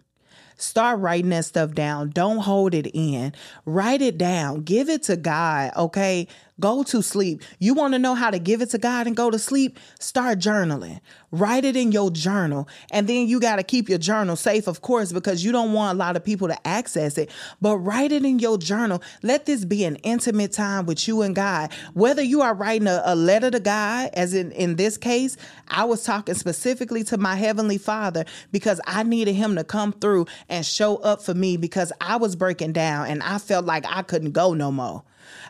Start 0.64 1.00
writing 1.00 1.30
that 1.30 1.44
stuff 1.44 1.72
down. 1.72 2.10
Don't 2.10 2.38
hold 2.38 2.74
it 2.74 2.86
in. 2.94 3.32
Write 3.66 4.02
it 4.02 4.18
down. 4.18 4.62
Give 4.62 4.88
it 4.88 5.04
to 5.04 5.16
God, 5.16 5.72
okay? 5.76 6.26
Go 6.60 6.84
to 6.84 7.02
sleep. 7.02 7.42
You 7.58 7.74
want 7.74 7.94
to 7.94 7.98
know 7.98 8.14
how 8.14 8.30
to 8.30 8.38
give 8.38 8.62
it 8.62 8.70
to 8.70 8.78
God 8.78 9.08
and 9.08 9.16
go 9.16 9.28
to 9.28 9.40
sleep? 9.40 9.76
Start 9.98 10.38
journaling. 10.38 11.00
Write 11.32 11.64
it 11.64 11.74
in 11.74 11.90
your 11.90 12.12
journal. 12.12 12.68
And 12.92 13.08
then 13.08 13.26
you 13.26 13.40
got 13.40 13.56
to 13.56 13.64
keep 13.64 13.88
your 13.88 13.98
journal 13.98 14.36
safe, 14.36 14.68
of 14.68 14.80
course, 14.80 15.10
because 15.10 15.44
you 15.44 15.50
don't 15.50 15.72
want 15.72 15.96
a 15.96 15.98
lot 15.98 16.14
of 16.14 16.22
people 16.22 16.46
to 16.46 16.66
access 16.66 17.18
it. 17.18 17.28
But 17.60 17.78
write 17.78 18.12
it 18.12 18.24
in 18.24 18.38
your 18.38 18.56
journal. 18.56 19.02
Let 19.24 19.46
this 19.46 19.64
be 19.64 19.84
an 19.84 19.96
intimate 19.96 20.52
time 20.52 20.86
with 20.86 21.08
you 21.08 21.22
and 21.22 21.34
God. 21.34 21.72
Whether 21.94 22.22
you 22.22 22.40
are 22.42 22.54
writing 22.54 22.86
a, 22.86 23.02
a 23.04 23.16
letter 23.16 23.50
to 23.50 23.58
God, 23.58 24.10
as 24.14 24.32
in, 24.32 24.52
in 24.52 24.76
this 24.76 24.96
case, 24.96 25.36
I 25.66 25.82
was 25.82 26.04
talking 26.04 26.36
specifically 26.36 27.02
to 27.04 27.18
my 27.18 27.34
Heavenly 27.34 27.78
Father 27.78 28.26
because 28.52 28.80
I 28.86 29.02
needed 29.02 29.34
Him 29.34 29.56
to 29.56 29.64
come 29.64 29.92
through 29.92 30.26
and 30.48 30.64
show 30.64 30.98
up 30.98 31.20
for 31.20 31.34
me 31.34 31.56
because 31.56 31.92
I 32.00 32.14
was 32.14 32.36
breaking 32.36 32.74
down 32.74 33.08
and 33.08 33.24
I 33.24 33.38
felt 33.38 33.64
like 33.64 33.84
I 33.88 34.02
couldn't 34.02 34.32
go 34.32 34.54
no 34.54 34.70
more. 34.70 35.02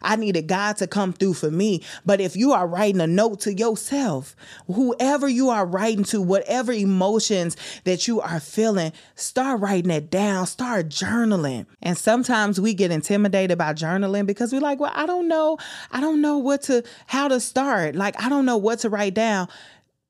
I 0.03 0.17
needed 0.17 0.47
God 0.47 0.77
to 0.79 0.87
come 0.87 1.13
through 1.13 1.35
for 1.35 1.51
me. 1.51 1.83
But 2.05 2.21
if 2.21 2.37
you 2.37 2.53
are 2.53 2.67
writing 2.67 3.01
a 3.01 3.07
note 3.07 3.41
to 3.41 3.55
yourself, 3.55 4.37
whoever 4.67 5.29
you 5.29 5.51
are 5.51 5.67
writing 5.67 6.05
to, 6.05 6.21
whatever 6.21 6.73
emotions 6.73 7.57
that 7.85 8.07
you 8.07 8.21
are 8.21 8.41
feeling, 8.41 8.93
start 9.15 9.61
writing 9.61 9.91
it 9.91 10.11
down, 10.11 10.47
start 10.47 10.89
journaling. 10.89 11.67
And 11.83 11.97
sometimes 11.97 12.61
we 12.61 12.75
get 12.75 12.91
intimidated 12.91 13.59
by 13.59 13.73
journaling 13.73 14.27
because 14.27 14.53
we're 14.53 14.61
like, 14.61 14.81
well, 14.81 14.93
I 14.95 15.07
don't 15.07 15.29
know. 15.29 15.59
I 15.91 16.01
don't 16.01 16.21
know 16.21 16.39
what 16.39 16.63
to, 16.63 16.85
how 17.07 17.29
to 17.29 17.41
start. 17.41 17.95
Like, 17.95 18.21
I 18.23 18.29
don't 18.29 18.47
know 18.47 18.57
what 18.57 18.81
to 18.81 18.91
write 18.91 19.15
down. 19.15 19.49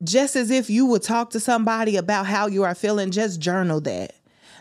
Just 0.02 0.36
as 0.36 0.50
if 0.50 0.68
you 0.68 0.86
would 0.86 1.02
talk 1.02 1.30
to 1.30 1.40
somebody 1.40 1.96
about 1.96 2.26
how 2.26 2.46
you 2.46 2.64
are 2.64 2.74
feeling, 2.74 3.10
just 3.10 3.40
journal 3.40 3.80
that 3.82 4.14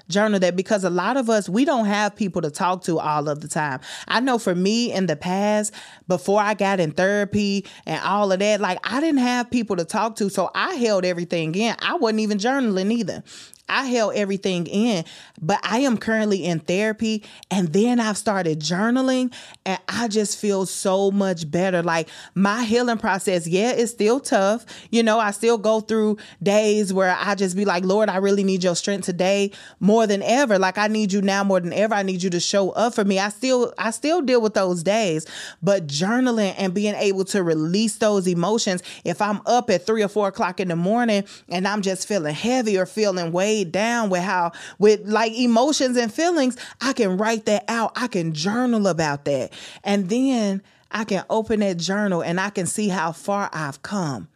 journal 0.10 0.40
that 0.40 0.56
because 0.56 0.84
a 0.84 0.90
lot 0.90 1.18
of 1.18 1.30
us, 1.30 1.48
we 1.48 1.66
don't 1.66 1.86
have 1.86 2.16
people 2.16 2.42
to 2.42 2.52
talk 2.52 2.84
to 2.84 3.00
all 3.00 3.30
of 3.30 3.42
the 3.42 3.48
time. 3.48 3.80
I 4.08 4.20
know 4.20 4.38
for 4.38 4.56
me 4.56 4.92
in 4.92 5.08
the 5.08 5.16
past, 5.16 5.74
before 6.08 6.42
I 6.42 6.54
got 6.54 6.80
in 6.80 6.92
therapy 6.92 7.66
and 7.86 8.02
all 8.04 8.32
of 8.32 8.40
that, 8.40 8.62
like 8.62 8.80
I 8.84 9.00
didn't 9.00 9.22
have 9.22 9.50
people 9.50 9.76
to 9.78 9.86
talk 9.86 10.16
to. 10.18 10.30
So 10.30 10.50
I 10.54 10.76
held 10.76 11.06
everything 11.06 11.56
in. 11.56 11.76
I 11.80 11.96
wasn't 11.96 12.22
even 12.22 12.38
journaling 12.38 12.92
either. 12.92 13.24
I 13.70 13.86
held 13.86 14.16
everything 14.16 14.68
in, 14.68 15.06
but 15.42 15.60
I 15.64 15.80
am 15.80 15.98
currently 15.98 16.44
in 16.44 16.60
therapy 16.60 17.24
and 17.50 17.72
then 17.72 18.00
I've 18.00 18.18
started 18.18 18.60
journaling 18.60 19.34
and 19.66 19.80
I 19.88 20.10
just 20.10 20.38
feel 20.38 20.66
so 20.66 21.12
much 21.12 21.50
better. 21.50 21.82
Like 21.82 22.10
my 22.36 22.66
healing 22.66 22.98
process, 22.98 23.48
yeah, 23.48 23.72
it's 23.72 23.92
still 23.92 24.20
tough. 24.20 24.66
You 24.92 25.02
know, 25.02 25.18
I 25.18 25.32
still 25.32 25.58
go 25.58 25.80
through 25.80 26.18
days 26.42 26.94
where 26.94 27.16
I 27.18 27.36
just 27.36 27.56
be 27.56 27.64
like, 27.64 27.86
Lord, 27.86 28.10
I 28.10 28.18
really 28.18 28.44
need 28.44 28.64
your 28.64 28.76
strength 28.76 29.06
today 29.06 29.52
more 29.80 30.08
than 30.08 30.22
ever. 30.24 30.60
Like 30.60 30.78
I 30.78 30.88
need 30.88 31.14
you 31.14 31.22
now 31.22 31.44
more 31.44 31.62
than 31.62 31.74
ever. 31.74 31.96
I 31.96 32.04
need 32.04 32.22
you 32.22 32.30
to 32.32 32.42
show 32.42 32.72
up 32.72 32.96
for 32.96 33.06
me. 33.06 33.18
I 33.18 33.30
still 33.30 33.74
I 33.78 33.92
still 33.92 34.22
deal 34.22 34.42
with 34.42 34.56
those 34.56 34.84
days, 34.84 35.26
but 35.62 35.88
journaling 35.88 36.54
and 36.58 36.74
being 36.74 36.96
able 36.96 37.24
to 37.26 37.42
release 37.42 37.96
those 37.96 38.28
emotions. 38.28 38.84
If 39.06 39.22
I'm 39.22 39.42
up 39.46 39.70
at 39.70 39.86
three 39.86 40.04
or 40.04 40.10
four 40.10 40.28
o'clock 40.28 40.60
in 40.60 40.68
the 40.68 40.76
morning 40.76 41.24
and 41.50 41.66
I'm 41.66 41.82
just 41.82 42.08
feeling 42.08 42.36
heavy 42.36 42.78
or 42.78 42.86
feeling 42.86 43.32
way 43.32 43.53
weighed 43.54 43.72
down 43.72 44.10
with 44.10 44.22
how 44.22 44.52
with 44.80 45.02
like 45.06 45.34
emotions 45.34 45.98
and 45.98 46.14
feelings, 46.14 46.58
I 46.82 46.94
can 46.94 47.18
write 47.18 47.46
that 47.46 47.66
out. 47.68 47.92
I 47.96 48.08
can 48.08 48.34
journal 48.34 48.88
about 48.88 49.26
that. 49.26 49.54
And 49.84 50.10
then 50.10 50.62
I 50.92 51.04
can 51.04 51.24
open 51.30 51.60
that 51.62 51.78
journal 51.78 52.24
and 52.24 52.40
I 52.40 52.50
can 52.50 52.66
see 52.66 52.88
how 52.88 53.12
far 53.12 53.50
I've 53.54 53.82
come. 53.82 54.28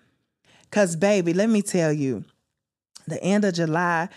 Cause 0.72 0.96
baby, 0.96 1.34
let 1.34 1.50
me 1.50 1.62
tell 1.62 1.94
you, 1.94 2.26
the 3.08 3.22
end 3.24 3.46
of 3.46 3.54
July, 3.54 4.10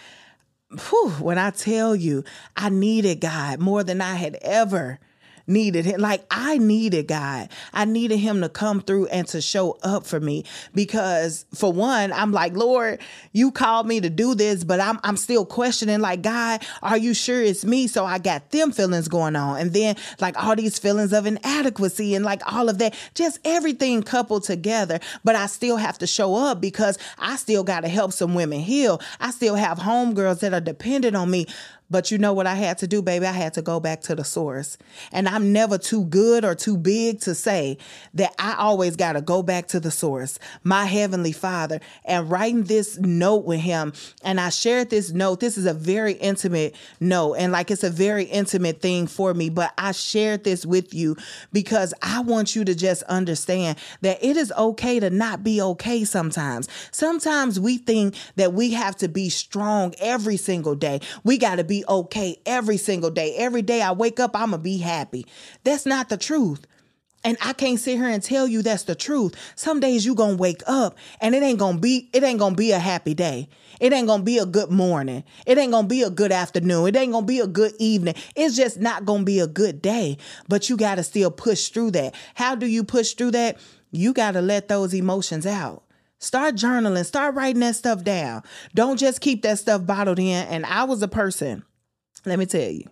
whew, 0.88 1.10
when 1.20 1.38
I 1.38 1.50
tell 1.50 1.94
you 1.94 2.24
I 2.56 2.68
needed 2.68 3.20
God 3.20 3.60
more 3.60 3.84
than 3.84 4.00
I 4.00 4.14
had 4.14 4.36
ever 4.42 4.98
needed 5.46 5.84
him. 5.84 6.00
Like 6.00 6.24
I 6.30 6.58
needed 6.58 7.06
God. 7.06 7.48
I 7.72 7.84
needed 7.84 8.18
him 8.18 8.40
to 8.42 8.48
come 8.48 8.80
through 8.80 9.06
and 9.06 9.26
to 9.28 9.40
show 9.40 9.78
up 9.82 10.06
for 10.06 10.20
me 10.20 10.44
because 10.74 11.46
for 11.54 11.72
one, 11.72 12.12
I'm 12.12 12.32
like, 12.32 12.54
Lord, 12.54 13.00
you 13.32 13.50
called 13.50 13.86
me 13.86 14.00
to 14.00 14.10
do 14.10 14.34
this, 14.34 14.64
but 14.64 14.80
I'm 14.80 14.98
I'm 15.04 15.16
still 15.16 15.44
questioning 15.44 16.00
like, 16.00 16.22
God, 16.22 16.64
are 16.82 16.98
you 16.98 17.14
sure 17.14 17.42
it's 17.42 17.64
me? 17.64 17.86
So 17.86 18.04
I 18.04 18.18
got 18.18 18.50
them 18.50 18.72
feelings 18.72 19.08
going 19.08 19.36
on. 19.36 19.58
And 19.58 19.72
then 19.72 19.96
like 20.20 20.42
all 20.42 20.56
these 20.56 20.78
feelings 20.78 21.12
of 21.12 21.26
inadequacy 21.26 22.14
and 22.14 22.24
like 22.24 22.42
all 22.50 22.68
of 22.68 22.78
that, 22.78 22.94
just 23.14 23.38
everything 23.44 24.02
coupled 24.02 24.44
together. 24.44 25.00
But 25.24 25.36
I 25.36 25.46
still 25.46 25.76
have 25.76 25.98
to 25.98 26.06
show 26.06 26.34
up 26.34 26.60
because 26.60 26.98
I 27.18 27.36
still 27.36 27.64
got 27.64 27.80
to 27.80 27.88
help 27.88 28.12
some 28.12 28.34
women 28.34 28.60
heal. 28.60 29.00
I 29.20 29.30
still 29.30 29.54
have 29.54 29.78
homegirls 29.78 30.40
that 30.40 30.54
are 30.54 30.60
dependent 30.60 31.16
on 31.16 31.30
me. 31.30 31.46
But 31.90 32.10
you 32.10 32.18
know 32.18 32.32
what 32.32 32.46
I 32.46 32.54
had 32.54 32.78
to 32.78 32.86
do, 32.86 33.02
baby? 33.02 33.26
I 33.26 33.32
had 33.32 33.54
to 33.54 33.62
go 33.62 33.80
back 33.80 34.00
to 34.02 34.14
the 34.14 34.24
source. 34.24 34.78
And 35.12 35.28
I'm 35.28 35.52
never 35.52 35.76
too 35.76 36.04
good 36.04 36.44
or 36.44 36.54
too 36.54 36.76
big 36.76 37.20
to 37.22 37.34
say 37.34 37.78
that 38.14 38.32
I 38.38 38.54
always 38.54 38.94
got 38.96 39.14
to 39.14 39.20
go 39.20 39.42
back 39.42 39.66
to 39.68 39.80
the 39.80 39.90
source, 39.90 40.38
my 40.62 40.84
Heavenly 40.84 41.32
Father, 41.32 41.80
and 42.04 42.30
writing 42.30 42.64
this 42.64 42.96
note 42.98 43.44
with 43.44 43.60
Him. 43.60 43.92
And 44.22 44.40
I 44.40 44.50
shared 44.50 44.90
this 44.90 45.10
note. 45.10 45.40
This 45.40 45.58
is 45.58 45.66
a 45.66 45.74
very 45.74 46.12
intimate 46.12 46.76
note. 47.00 47.34
And 47.34 47.50
like 47.50 47.70
it's 47.70 47.84
a 47.84 47.90
very 47.90 48.24
intimate 48.24 48.80
thing 48.80 49.08
for 49.08 49.34
me. 49.34 49.50
But 49.50 49.72
I 49.76 49.92
shared 49.92 50.44
this 50.44 50.64
with 50.64 50.94
you 50.94 51.16
because 51.52 51.92
I 52.02 52.20
want 52.20 52.54
you 52.54 52.64
to 52.64 52.74
just 52.74 53.02
understand 53.04 53.78
that 54.02 54.22
it 54.22 54.36
is 54.36 54.52
okay 54.56 55.00
to 55.00 55.10
not 55.10 55.42
be 55.42 55.60
okay 55.60 56.04
sometimes. 56.04 56.68
Sometimes 56.92 57.58
we 57.58 57.78
think 57.78 58.14
that 58.36 58.52
we 58.52 58.72
have 58.72 58.96
to 58.96 59.08
be 59.08 59.28
strong 59.28 59.94
every 60.00 60.36
single 60.36 60.76
day. 60.76 61.00
We 61.24 61.36
got 61.36 61.56
to 61.56 61.64
be 61.64 61.79
okay 61.88 62.40
every 62.46 62.76
single 62.76 63.10
day. 63.10 63.34
Every 63.36 63.62
day 63.62 63.82
I 63.82 63.92
wake 63.92 64.20
up, 64.20 64.34
I'm 64.34 64.50
going 64.50 64.60
to 64.60 64.64
be 64.64 64.78
happy. 64.78 65.26
That's 65.64 65.86
not 65.86 66.08
the 66.08 66.16
truth. 66.16 66.66
And 67.22 67.36
I 67.42 67.52
can't 67.52 67.78
sit 67.78 67.96
here 67.96 68.08
and 68.08 68.22
tell 68.22 68.48
you 68.48 68.62
that's 68.62 68.84
the 68.84 68.94
truth. 68.94 69.34
Some 69.54 69.78
days 69.78 70.06
you 70.06 70.14
gonna 70.14 70.36
wake 70.36 70.62
up 70.66 70.96
and 71.20 71.34
it 71.34 71.42
ain't 71.42 71.58
gonna 71.58 71.78
be 71.78 72.08
it 72.14 72.22
ain't 72.22 72.38
gonna 72.38 72.54
be 72.54 72.72
a 72.72 72.78
happy 72.78 73.12
day. 73.12 73.48
It 73.78 73.92
ain't 73.92 74.06
gonna 74.06 74.22
be 74.22 74.38
a 74.38 74.46
good 74.46 74.70
morning. 74.70 75.24
It 75.46 75.58
ain't 75.58 75.72
gonna 75.72 75.86
be 75.86 76.02
a 76.02 76.08
good 76.08 76.32
afternoon. 76.32 76.88
It 76.88 76.96
ain't 76.96 77.12
gonna 77.12 77.26
be 77.26 77.40
a 77.40 77.46
good 77.46 77.74
evening. 77.78 78.14
It's 78.34 78.56
just 78.56 78.80
not 78.80 79.04
gonna 79.04 79.24
be 79.24 79.38
a 79.38 79.46
good 79.46 79.82
day. 79.82 80.16
But 80.48 80.70
you 80.70 80.78
gotta 80.78 81.02
still 81.02 81.30
push 81.30 81.68
through 81.68 81.90
that. 81.92 82.14
How 82.34 82.54
do 82.54 82.66
you 82.66 82.84
push 82.84 83.12
through 83.12 83.32
that? 83.32 83.58
You 83.90 84.14
gotta 84.14 84.40
let 84.40 84.68
those 84.68 84.94
emotions 84.94 85.44
out. 85.44 85.82
Start 86.22 86.54
journaling, 86.54 87.06
start 87.06 87.34
writing 87.34 87.60
that 87.60 87.76
stuff 87.76 88.04
down. 88.04 88.42
Don't 88.74 88.98
just 88.98 89.20
keep 89.20 89.42
that 89.42 89.58
stuff 89.58 89.86
bottled 89.86 90.18
in. 90.18 90.46
And 90.48 90.66
I 90.66 90.84
was 90.84 91.02
a 91.02 91.08
person, 91.08 91.64
let 92.24 92.38
me 92.38 92.46
tell 92.46 92.70
you. 92.70 92.84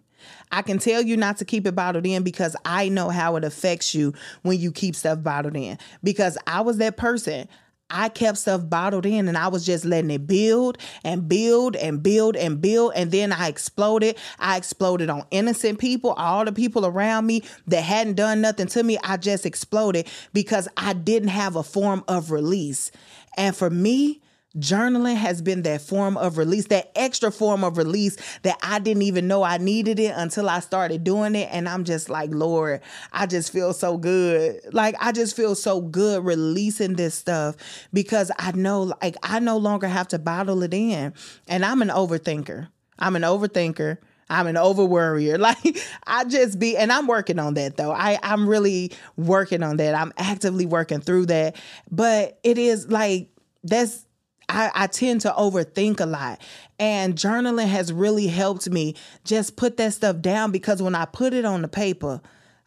I 0.50 0.62
can 0.62 0.78
tell 0.78 1.02
you 1.02 1.16
not 1.16 1.36
to 1.38 1.44
keep 1.44 1.66
it 1.66 1.74
bottled 1.74 2.06
in 2.06 2.22
because 2.22 2.56
I 2.64 2.88
know 2.88 3.08
how 3.08 3.36
it 3.36 3.44
affects 3.44 3.94
you 3.94 4.14
when 4.42 4.58
you 4.58 4.72
keep 4.72 4.96
stuff 4.96 5.22
bottled 5.22 5.56
in. 5.56 5.78
Because 6.02 6.38
I 6.46 6.60
was 6.62 6.78
that 6.78 6.96
person. 6.96 7.48
I 7.90 8.10
kept 8.10 8.36
stuff 8.36 8.68
bottled 8.68 9.06
in 9.06 9.28
and 9.28 9.38
I 9.38 9.48
was 9.48 9.64
just 9.64 9.86
letting 9.86 10.10
it 10.10 10.26
build 10.26 10.76
and 11.04 11.26
build 11.26 11.74
and 11.74 12.02
build 12.02 12.36
and 12.36 12.60
build. 12.60 12.92
And 12.94 13.10
then 13.10 13.32
I 13.32 13.48
exploded. 13.48 14.16
I 14.38 14.58
exploded 14.58 15.08
on 15.08 15.24
innocent 15.30 15.78
people, 15.78 16.12
all 16.12 16.44
the 16.44 16.52
people 16.52 16.84
around 16.84 17.26
me 17.26 17.44
that 17.66 17.80
hadn't 17.80 18.14
done 18.14 18.42
nothing 18.42 18.66
to 18.68 18.82
me. 18.82 18.98
I 19.02 19.16
just 19.16 19.46
exploded 19.46 20.06
because 20.34 20.68
I 20.76 20.92
didn't 20.92 21.30
have 21.30 21.56
a 21.56 21.62
form 21.62 22.04
of 22.08 22.30
release. 22.30 22.90
And 23.38 23.56
for 23.56 23.70
me, 23.70 24.20
journaling 24.56 25.16
has 25.16 25.42
been 25.42 25.62
that 25.62 25.82
form 25.82 26.16
of 26.16 26.38
release, 26.38 26.66
that 26.68 26.90
extra 26.96 27.30
form 27.30 27.62
of 27.62 27.76
release 27.76 28.16
that 28.42 28.56
I 28.62 28.78
didn't 28.78 29.02
even 29.02 29.28
know 29.28 29.42
I 29.42 29.58
needed 29.58 29.98
it 29.98 30.14
until 30.16 30.48
I 30.48 30.60
started 30.60 31.04
doing 31.04 31.34
it. 31.34 31.48
And 31.52 31.68
I'm 31.68 31.84
just 31.84 32.08
like, 32.08 32.30
Lord, 32.32 32.80
I 33.12 33.26
just 33.26 33.52
feel 33.52 33.72
so 33.72 33.98
good. 33.98 34.60
Like, 34.72 34.94
I 35.00 35.12
just 35.12 35.36
feel 35.36 35.54
so 35.54 35.80
good 35.80 36.24
releasing 36.24 36.94
this 36.94 37.14
stuff 37.14 37.56
because 37.92 38.30
I 38.38 38.52
know, 38.52 38.94
like, 39.02 39.16
I 39.22 39.38
no 39.38 39.58
longer 39.58 39.86
have 39.86 40.08
to 40.08 40.18
bottle 40.18 40.62
it 40.62 40.74
in. 40.74 41.12
And 41.46 41.64
I'm 41.64 41.82
an 41.82 41.88
overthinker. 41.88 42.68
I'm 42.98 43.16
an 43.16 43.22
overthinker. 43.22 43.98
I'm 44.30 44.46
an 44.46 44.56
over 44.56 44.84
worrier. 44.84 45.38
Like 45.48 45.78
I 46.06 46.24
just 46.24 46.58
be, 46.58 46.76
and 46.76 46.92
I'm 46.92 47.06
working 47.06 47.38
on 47.38 47.54
that 47.54 47.76
though. 47.78 47.92
I 47.92 48.18
I'm 48.22 48.46
really 48.46 48.92
working 49.16 49.62
on 49.62 49.78
that. 49.78 49.94
I'm 49.94 50.12
actively 50.18 50.66
working 50.66 51.00
through 51.00 51.26
that. 51.26 51.56
But 51.90 52.38
it 52.42 52.58
is 52.58 52.90
like 52.90 53.30
that's 53.64 54.04
I, 54.48 54.70
I 54.74 54.86
tend 54.86 55.20
to 55.22 55.30
overthink 55.30 56.00
a 56.00 56.06
lot. 56.06 56.40
And 56.78 57.14
journaling 57.14 57.68
has 57.68 57.92
really 57.92 58.28
helped 58.28 58.68
me 58.70 58.94
just 59.24 59.56
put 59.56 59.76
that 59.76 59.94
stuff 59.94 60.20
down 60.20 60.50
because 60.50 60.82
when 60.82 60.94
I 60.94 61.04
put 61.04 61.34
it 61.34 61.44
on 61.44 61.62
the 61.62 61.68
paper, 61.68 62.20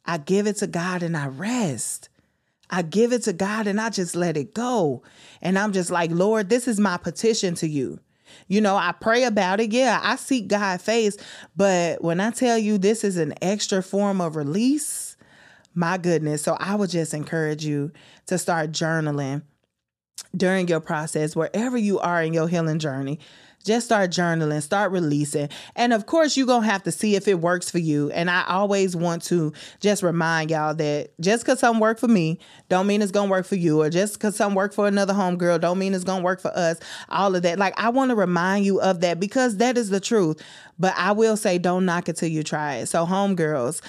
I 0.05 0.17
give 0.17 0.47
it 0.47 0.57
to 0.57 0.67
God 0.67 1.03
and 1.03 1.15
I 1.17 1.27
rest. 1.27 2.09
I 2.69 2.81
give 2.83 3.11
it 3.11 3.23
to 3.23 3.33
God 3.33 3.67
and 3.67 3.81
I 3.81 3.89
just 3.89 4.15
let 4.15 4.37
it 4.37 4.53
go. 4.53 5.03
And 5.41 5.59
I'm 5.59 5.73
just 5.73 5.91
like, 5.91 6.11
Lord, 6.11 6.49
this 6.49 6.67
is 6.67 6.79
my 6.79 6.97
petition 6.97 7.55
to 7.55 7.67
you. 7.67 7.99
You 8.47 8.61
know, 8.61 8.77
I 8.77 8.93
pray 8.93 9.23
about 9.25 9.59
it. 9.59 9.73
Yeah, 9.73 9.99
I 10.01 10.15
seek 10.15 10.47
God's 10.47 10.83
face. 10.83 11.17
But 11.55 12.01
when 12.01 12.21
I 12.21 12.31
tell 12.31 12.57
you 12.57 12.77
this 12.77 13.03
is 13.03 13.17
an 13.17 13.33
extra 13.41 13.83
form 13.83 14.21
of 14.21 14.37
release, 14.37 15.17
my 15.73 15.97
goodness. 15.97 16.41
So 16.41 16.55
I 16.59 16.75
would 16.75 16.89
just 16.89 17.13
encourage 17.13 17.65
you 17.65 17.91
to 18.27 18.37
start 18.37 18.71
journaling 18.71 19.43
during 20.35 20.67
your 20.67 20.79
process, 20.79 21.35
wherever 21.35 21.77
you 21.77 21.99
are 21.99 22.23
in 22.23 22.33
your 22.33 22.47
healing 22.47 22.79
journey. 22.79 23.19
Just 23.63 23.85
start 23.85 24.09
journaling, 24.09 24.59
start 24.63 24.91
releasing. 24.91 25.47
And 25.75 25.93
of 25.93 26.07
course, 26.07 26.35
you're 26.35 26.47
going 26.47 26.63
to 26.63 26.67
have 26.67 26.81
to 26.83 26.91
see 26.91 27.15
if 27.15 27.27
it 27.27 27.39
works 27.39 27.69
for 27.69 27.77
you. 27.77 28.09
And 28.09 28.27
I 28.27 28.43
always 28.47 28.95
want 28.95 29.21
to 29.25 29.53
just 29.79 30.01
remind 30.01 30.49
y'all 30.49 30.73
that 30.73 31.11
just 31.19 31.43
because 31.43 31.59
some 31.59 31.79
work 31.79 31.99
for 31.99 32.07
me, 32.07 32.39
don't 32.69 32.87
mean 32.87 33.03
it's 33.03 33.11
going 33.11 33.27
to 33.27 33.31
work 33.31 33.45
for 33.45 33.55
you. 33.55 33.79
Or 33.79 33.91
just 33.91 34.13
because 34.13 34.35
some 34.35 34.55
work 34.55 34.73
for 34.73 34.87
another 34.87 35.13
homegirl, 35.13 35.61
don't 35.61 35.77
mean 35.77 35.93
it's 35.93 36.03
going 36.03 36.21
to 36.21 36.25
work 36.25 36.41
for 36.41 36.51
us. 36.57 36.79
All 37.09 37.35
of 37.35 37.43
that. 37.43 37.59
Like, 37.59 37.79
I 37.79 37.89
want 37.89 38.09
to 38.09 38.15
remind 38.15 38.65
you 38.65 38.81
of 38.81 39.01
that 39.01 39.19
because 39.19 39.57
that 39.57 39.77
is 39.77 39.91
the 39.91 39.99
truth. 39.99 40.41
But 40.79 40.95
I 40.97 41.11
will 41.11 41.37
say, 41.37 41.59
don't 41.59 41.85
knock 41.85 42.09
it 42.09 42.15
till 42.15 42.29
you 42.29 42.41
try 42.41 42.77
it. 42.77 42.87
So, 42.87 43.05
homegirls, 43.05 43.81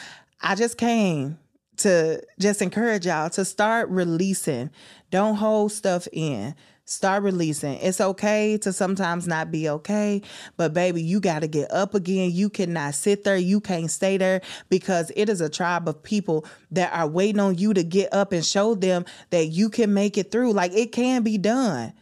I 0.42 0.54
just 0.54 0.76
came 0.76 1.38
to 1.82 2.22
just 2.38 2.62
encourage 2.62 3.06
y'all 3.06 3.30
to 3.30 3.44
start 3.44 3.88
releasing. 3.88 4.70
Don't 5.10 5.36
hold 5.36 5.72
stuff 5.72 6.08
in. 6.12 6.54
Start 6.84 7.22
releasing. 7.22 7.74
It's 7.74 8.00
okay 8.00 8.58
to 8.58 8.72
sometimes 8.72 9.28
not 9.28 9.52
be 9.52 9.68
okay, 9.68 10.20
but 10.56 10.74
baby, 10.74 11.00
you 11.00 11.20
got 11.20 11.40
to 11.40 11.46
get 11.46 11.70
up 11.70 11.94
again. 11.94 12.32
You 12.32 12.50
cannot 12.50 12.94
sit 12.94 13.22
there. 13.22 13.36
You 13.36 13.60
can't 13.60 13.90
stay 13.90 14.16
there 14.16 14.42
because 14.68 15.12
it 15.14 15.28
is 15.28 15.40
a 15.40 15.48
tribe 15.48 15.88
of 15.88 16.02
people 16.02 16.44
that 16.72 16.92
are 16.92 17.06
waiting 17.06 17.40
on 17.40 17.56
you 17.56 17.72
to 17.72 17.84
get 17.84 18.12
up 18.12 18.32
and 18.32 18.44
show 18.44 18.74
them 18.74 19.04
that 19.30 19.46
you 19.46 19.70
can 19.70 19.94
make 19.94 20.18
it 20.18 20.32
through. 20.32 20.52
Like 20.52 20.72
it 20.72 20.90
can 20.90 21.22
be 21.22 21.38
done. 21.38 21.92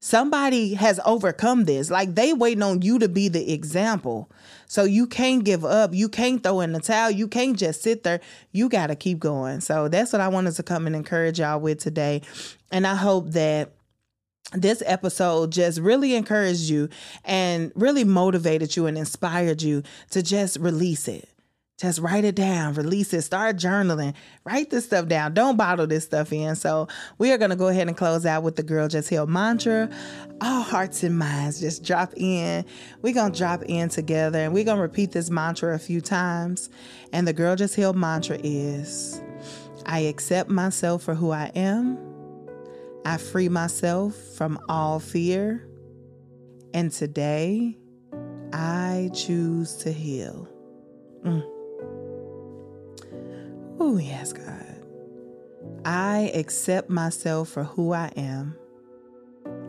Somebody 0.00 0.74
has 0.74 1.00
overcome 1.04 1.64
this. 1.64 1.90
Like 1.90 2.14
they 2.14 2.32
waiting 2.32 2.62
on 2.62 2.82
you 2.82 2.98
to 3.00 3.08
be 3.08 3.28
the 3.28 3.52
example. 3.52 4.30
So 4.66 4.84
you 4.84 5.06
can't 5.06 5.44
give 5.44 5.64
up. 5.64 5.92
You 5.92 6.08
can't 6.08 6.42
throw 6.42 6.60
in 6.60 6.72
the 6.72 6.80
towel. 6.80 7.10
You 7.10 7.26
can't 7.26 7.58
just 7.58 7.82
sit 7.82 8.04
there. 8.04 8.20
You 8.52 8.68
got 8.68 8.88
to 8.88 8.96
keep 8.96 9.18
going. 9.18 9.60
So 9.60 9.88
that's 9.88 10.12
what 10.12 10.20
I 10.20 10.28
wanted 10.28 10.54
to 10.54 10.62
come 10.62 10.86
and 10.86 10.94
encourage 10.94 11.40
y'all 11.40 11.58
with 11.58 11.80
today. 11.80 12.22
And 12.70 12.86
I 12.86 12.94
hope 12.94 13.30
that 13.30 13.72
this 14.52 14.82
episode 14.86 15.52
just 15.52 15.78
really 15.80 16.14
encouraged 16.14 16.70
you 16.70 16.88
and 17.24 17.72
really 17.74 18.04
motivated 18.04 18.76
you 18.76 18.86
and 18.86 18.96
inspired 18.96 19.62
you 19.62 19.82
to 20.10 20.22
just 20.22 20.58
release 20.58 21.08
it. 21.08 21.28
Just 21.78 22.00
write 22.00 22.24
it 22.24 22.34
down, 22.34 22.74
release 22.74 23.14
it, 23.14 23.22
start 23.22 23.56
journaling, 23.56 24.12
write 24.44 24.68
this 24.68 24.86
stuff 24.86 25.06
down. 25.06 25.32
Don't 25.32 25.56
bottle 25.56 25.86
this 25.86 26.04
stuff 26.04 26.32
in. 26.32 26.56
So, 26.56 26.88
we 27.18 27.30
are 27.30 27.38
going 27.38 27.50
to 27.50 27.56
go 27.56 27.68
ahead 27.68 27.86
and 27.86 27.96
close 27.96 28.26
out 28.26 28.42
with 28.42 28.56
the 28.56 28.64
Girl 28.64 28.88
Just 28.88 29.08
Heal 29.08 29.28
mantra. 29.28 29.88
All 30.40 30.62
hearts 30.62 31.04
and 31.04 31.16
minds 31.16 31.60
just 31.60 31.84
drop 31.84 32.12
in. 32.16 32.64
We're 33.00 33.14
going 33.14 33.30
to 33.30 33.38
drop 33.38 33.62
in 33.62 33.90
together 33.90 34.40
and 34.40 34.52
we're 34.52 34.64
going 34.64 34.78
to 34.78 34.82
repeat 34.82 35.12
this 35.12 35.30
mantra 35.30 35.72
a 35.72 35.78
few 35.78 36.00
times. 36.00 36.68
And 37.12 37.28
the 37.28 37.32
Girl 37.32 37.54
Just 37.54 37.76
Heal 37.76 37.92
mantra 37.92 38.40
is 38.42 39.22
I 39.86 40.00
accept 40.00 40.50
myself 40.50 41.04
for 41.04 41.14
who 41.14 41.30
I 41.30 41.52
am, 41.54 41.96
I 43.04 43.18
free 43.18 43.48
myself 43.48 44.16
from 44.36 44.58
all 44.68 44.98
fear, 44.98 45.68
and 46.74 46.90
today 46.90 47.78
I 48.52 49.10
choose 49.14 49.76
to 49.76 49.92
heal. 49.92 50.48
Mm. 51.24 51.57
Oh, 53.80 53.96
yes, 53.96 54.32
God. 54.32 54.84
I 55.84 56.32
accept 56.34 56.90
myself 56.90 57.48
for 57.48 57.64
who 57.64 57.92
I 57.92 58.10
am. 58.16 58.56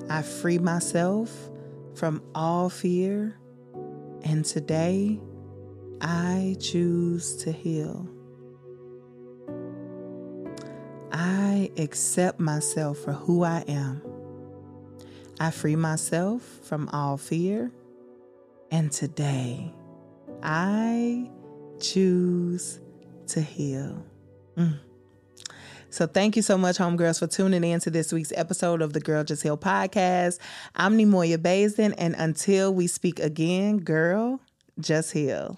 I 0.10 0.24
free 0.24 0.58
myself 0.58 1.50
from 1.94 2.24
all 2.34 2.70
fear. 2.70 3.38
And 4.24 4.44
today, 4.44 5.20
I 6.02 6.56
choose 6.60 7.36
to 7.44 7.52
heal. 7.52 8.10
I 11.12 11.72
accept 11.78 12.40
myself 12.40 12.98
for 12.98 13.14
who 13.14 13.44
I 13.44 13.64
am. 13.68 14.02
I 15.40 15.52
free 15.52 15.76
myself 15.76 16.42
from 16.64 16.90
all 16.90 17.18
fear. 17.18 17.72
And 18.72 18.92
today, 18.92 19.74
I 20.42 21.30
choose 21.80 22.80
to 23.30 23.42
heal. 23.42 24.06
Mm. 24.58 24.80
So 25.92 26.06
thank 26.06 26.36
you 26.36 26.44
so 26.44 26.58
much, 26.58 26.78
homegirls, 26.78 27.18
for 27.20 27.28
tuning 27.28 27.64
in 27.64 27.80
to 27.80 27.90
this 27.90 28.14
week's 28.14 28.32
episode 28.36 28.82
of 28.82 28.94
the 28.94 29.00
Girl 29.00 29.24
Just 29.24 29.42
Heal 29.42 29.58
podcast. 29.58 30.38
I'm 30.76 30.98
Neimoya 30.98 31.42
Bazin, 31.42 31.94
and 31.94 32.16
until 32.16 32.74
we 32.74 32.86
speak 32.86 33.20
again, 33.20 33.78
girl, 33.78 34.40
just 34.80 35.12
heal. 35.14 35.58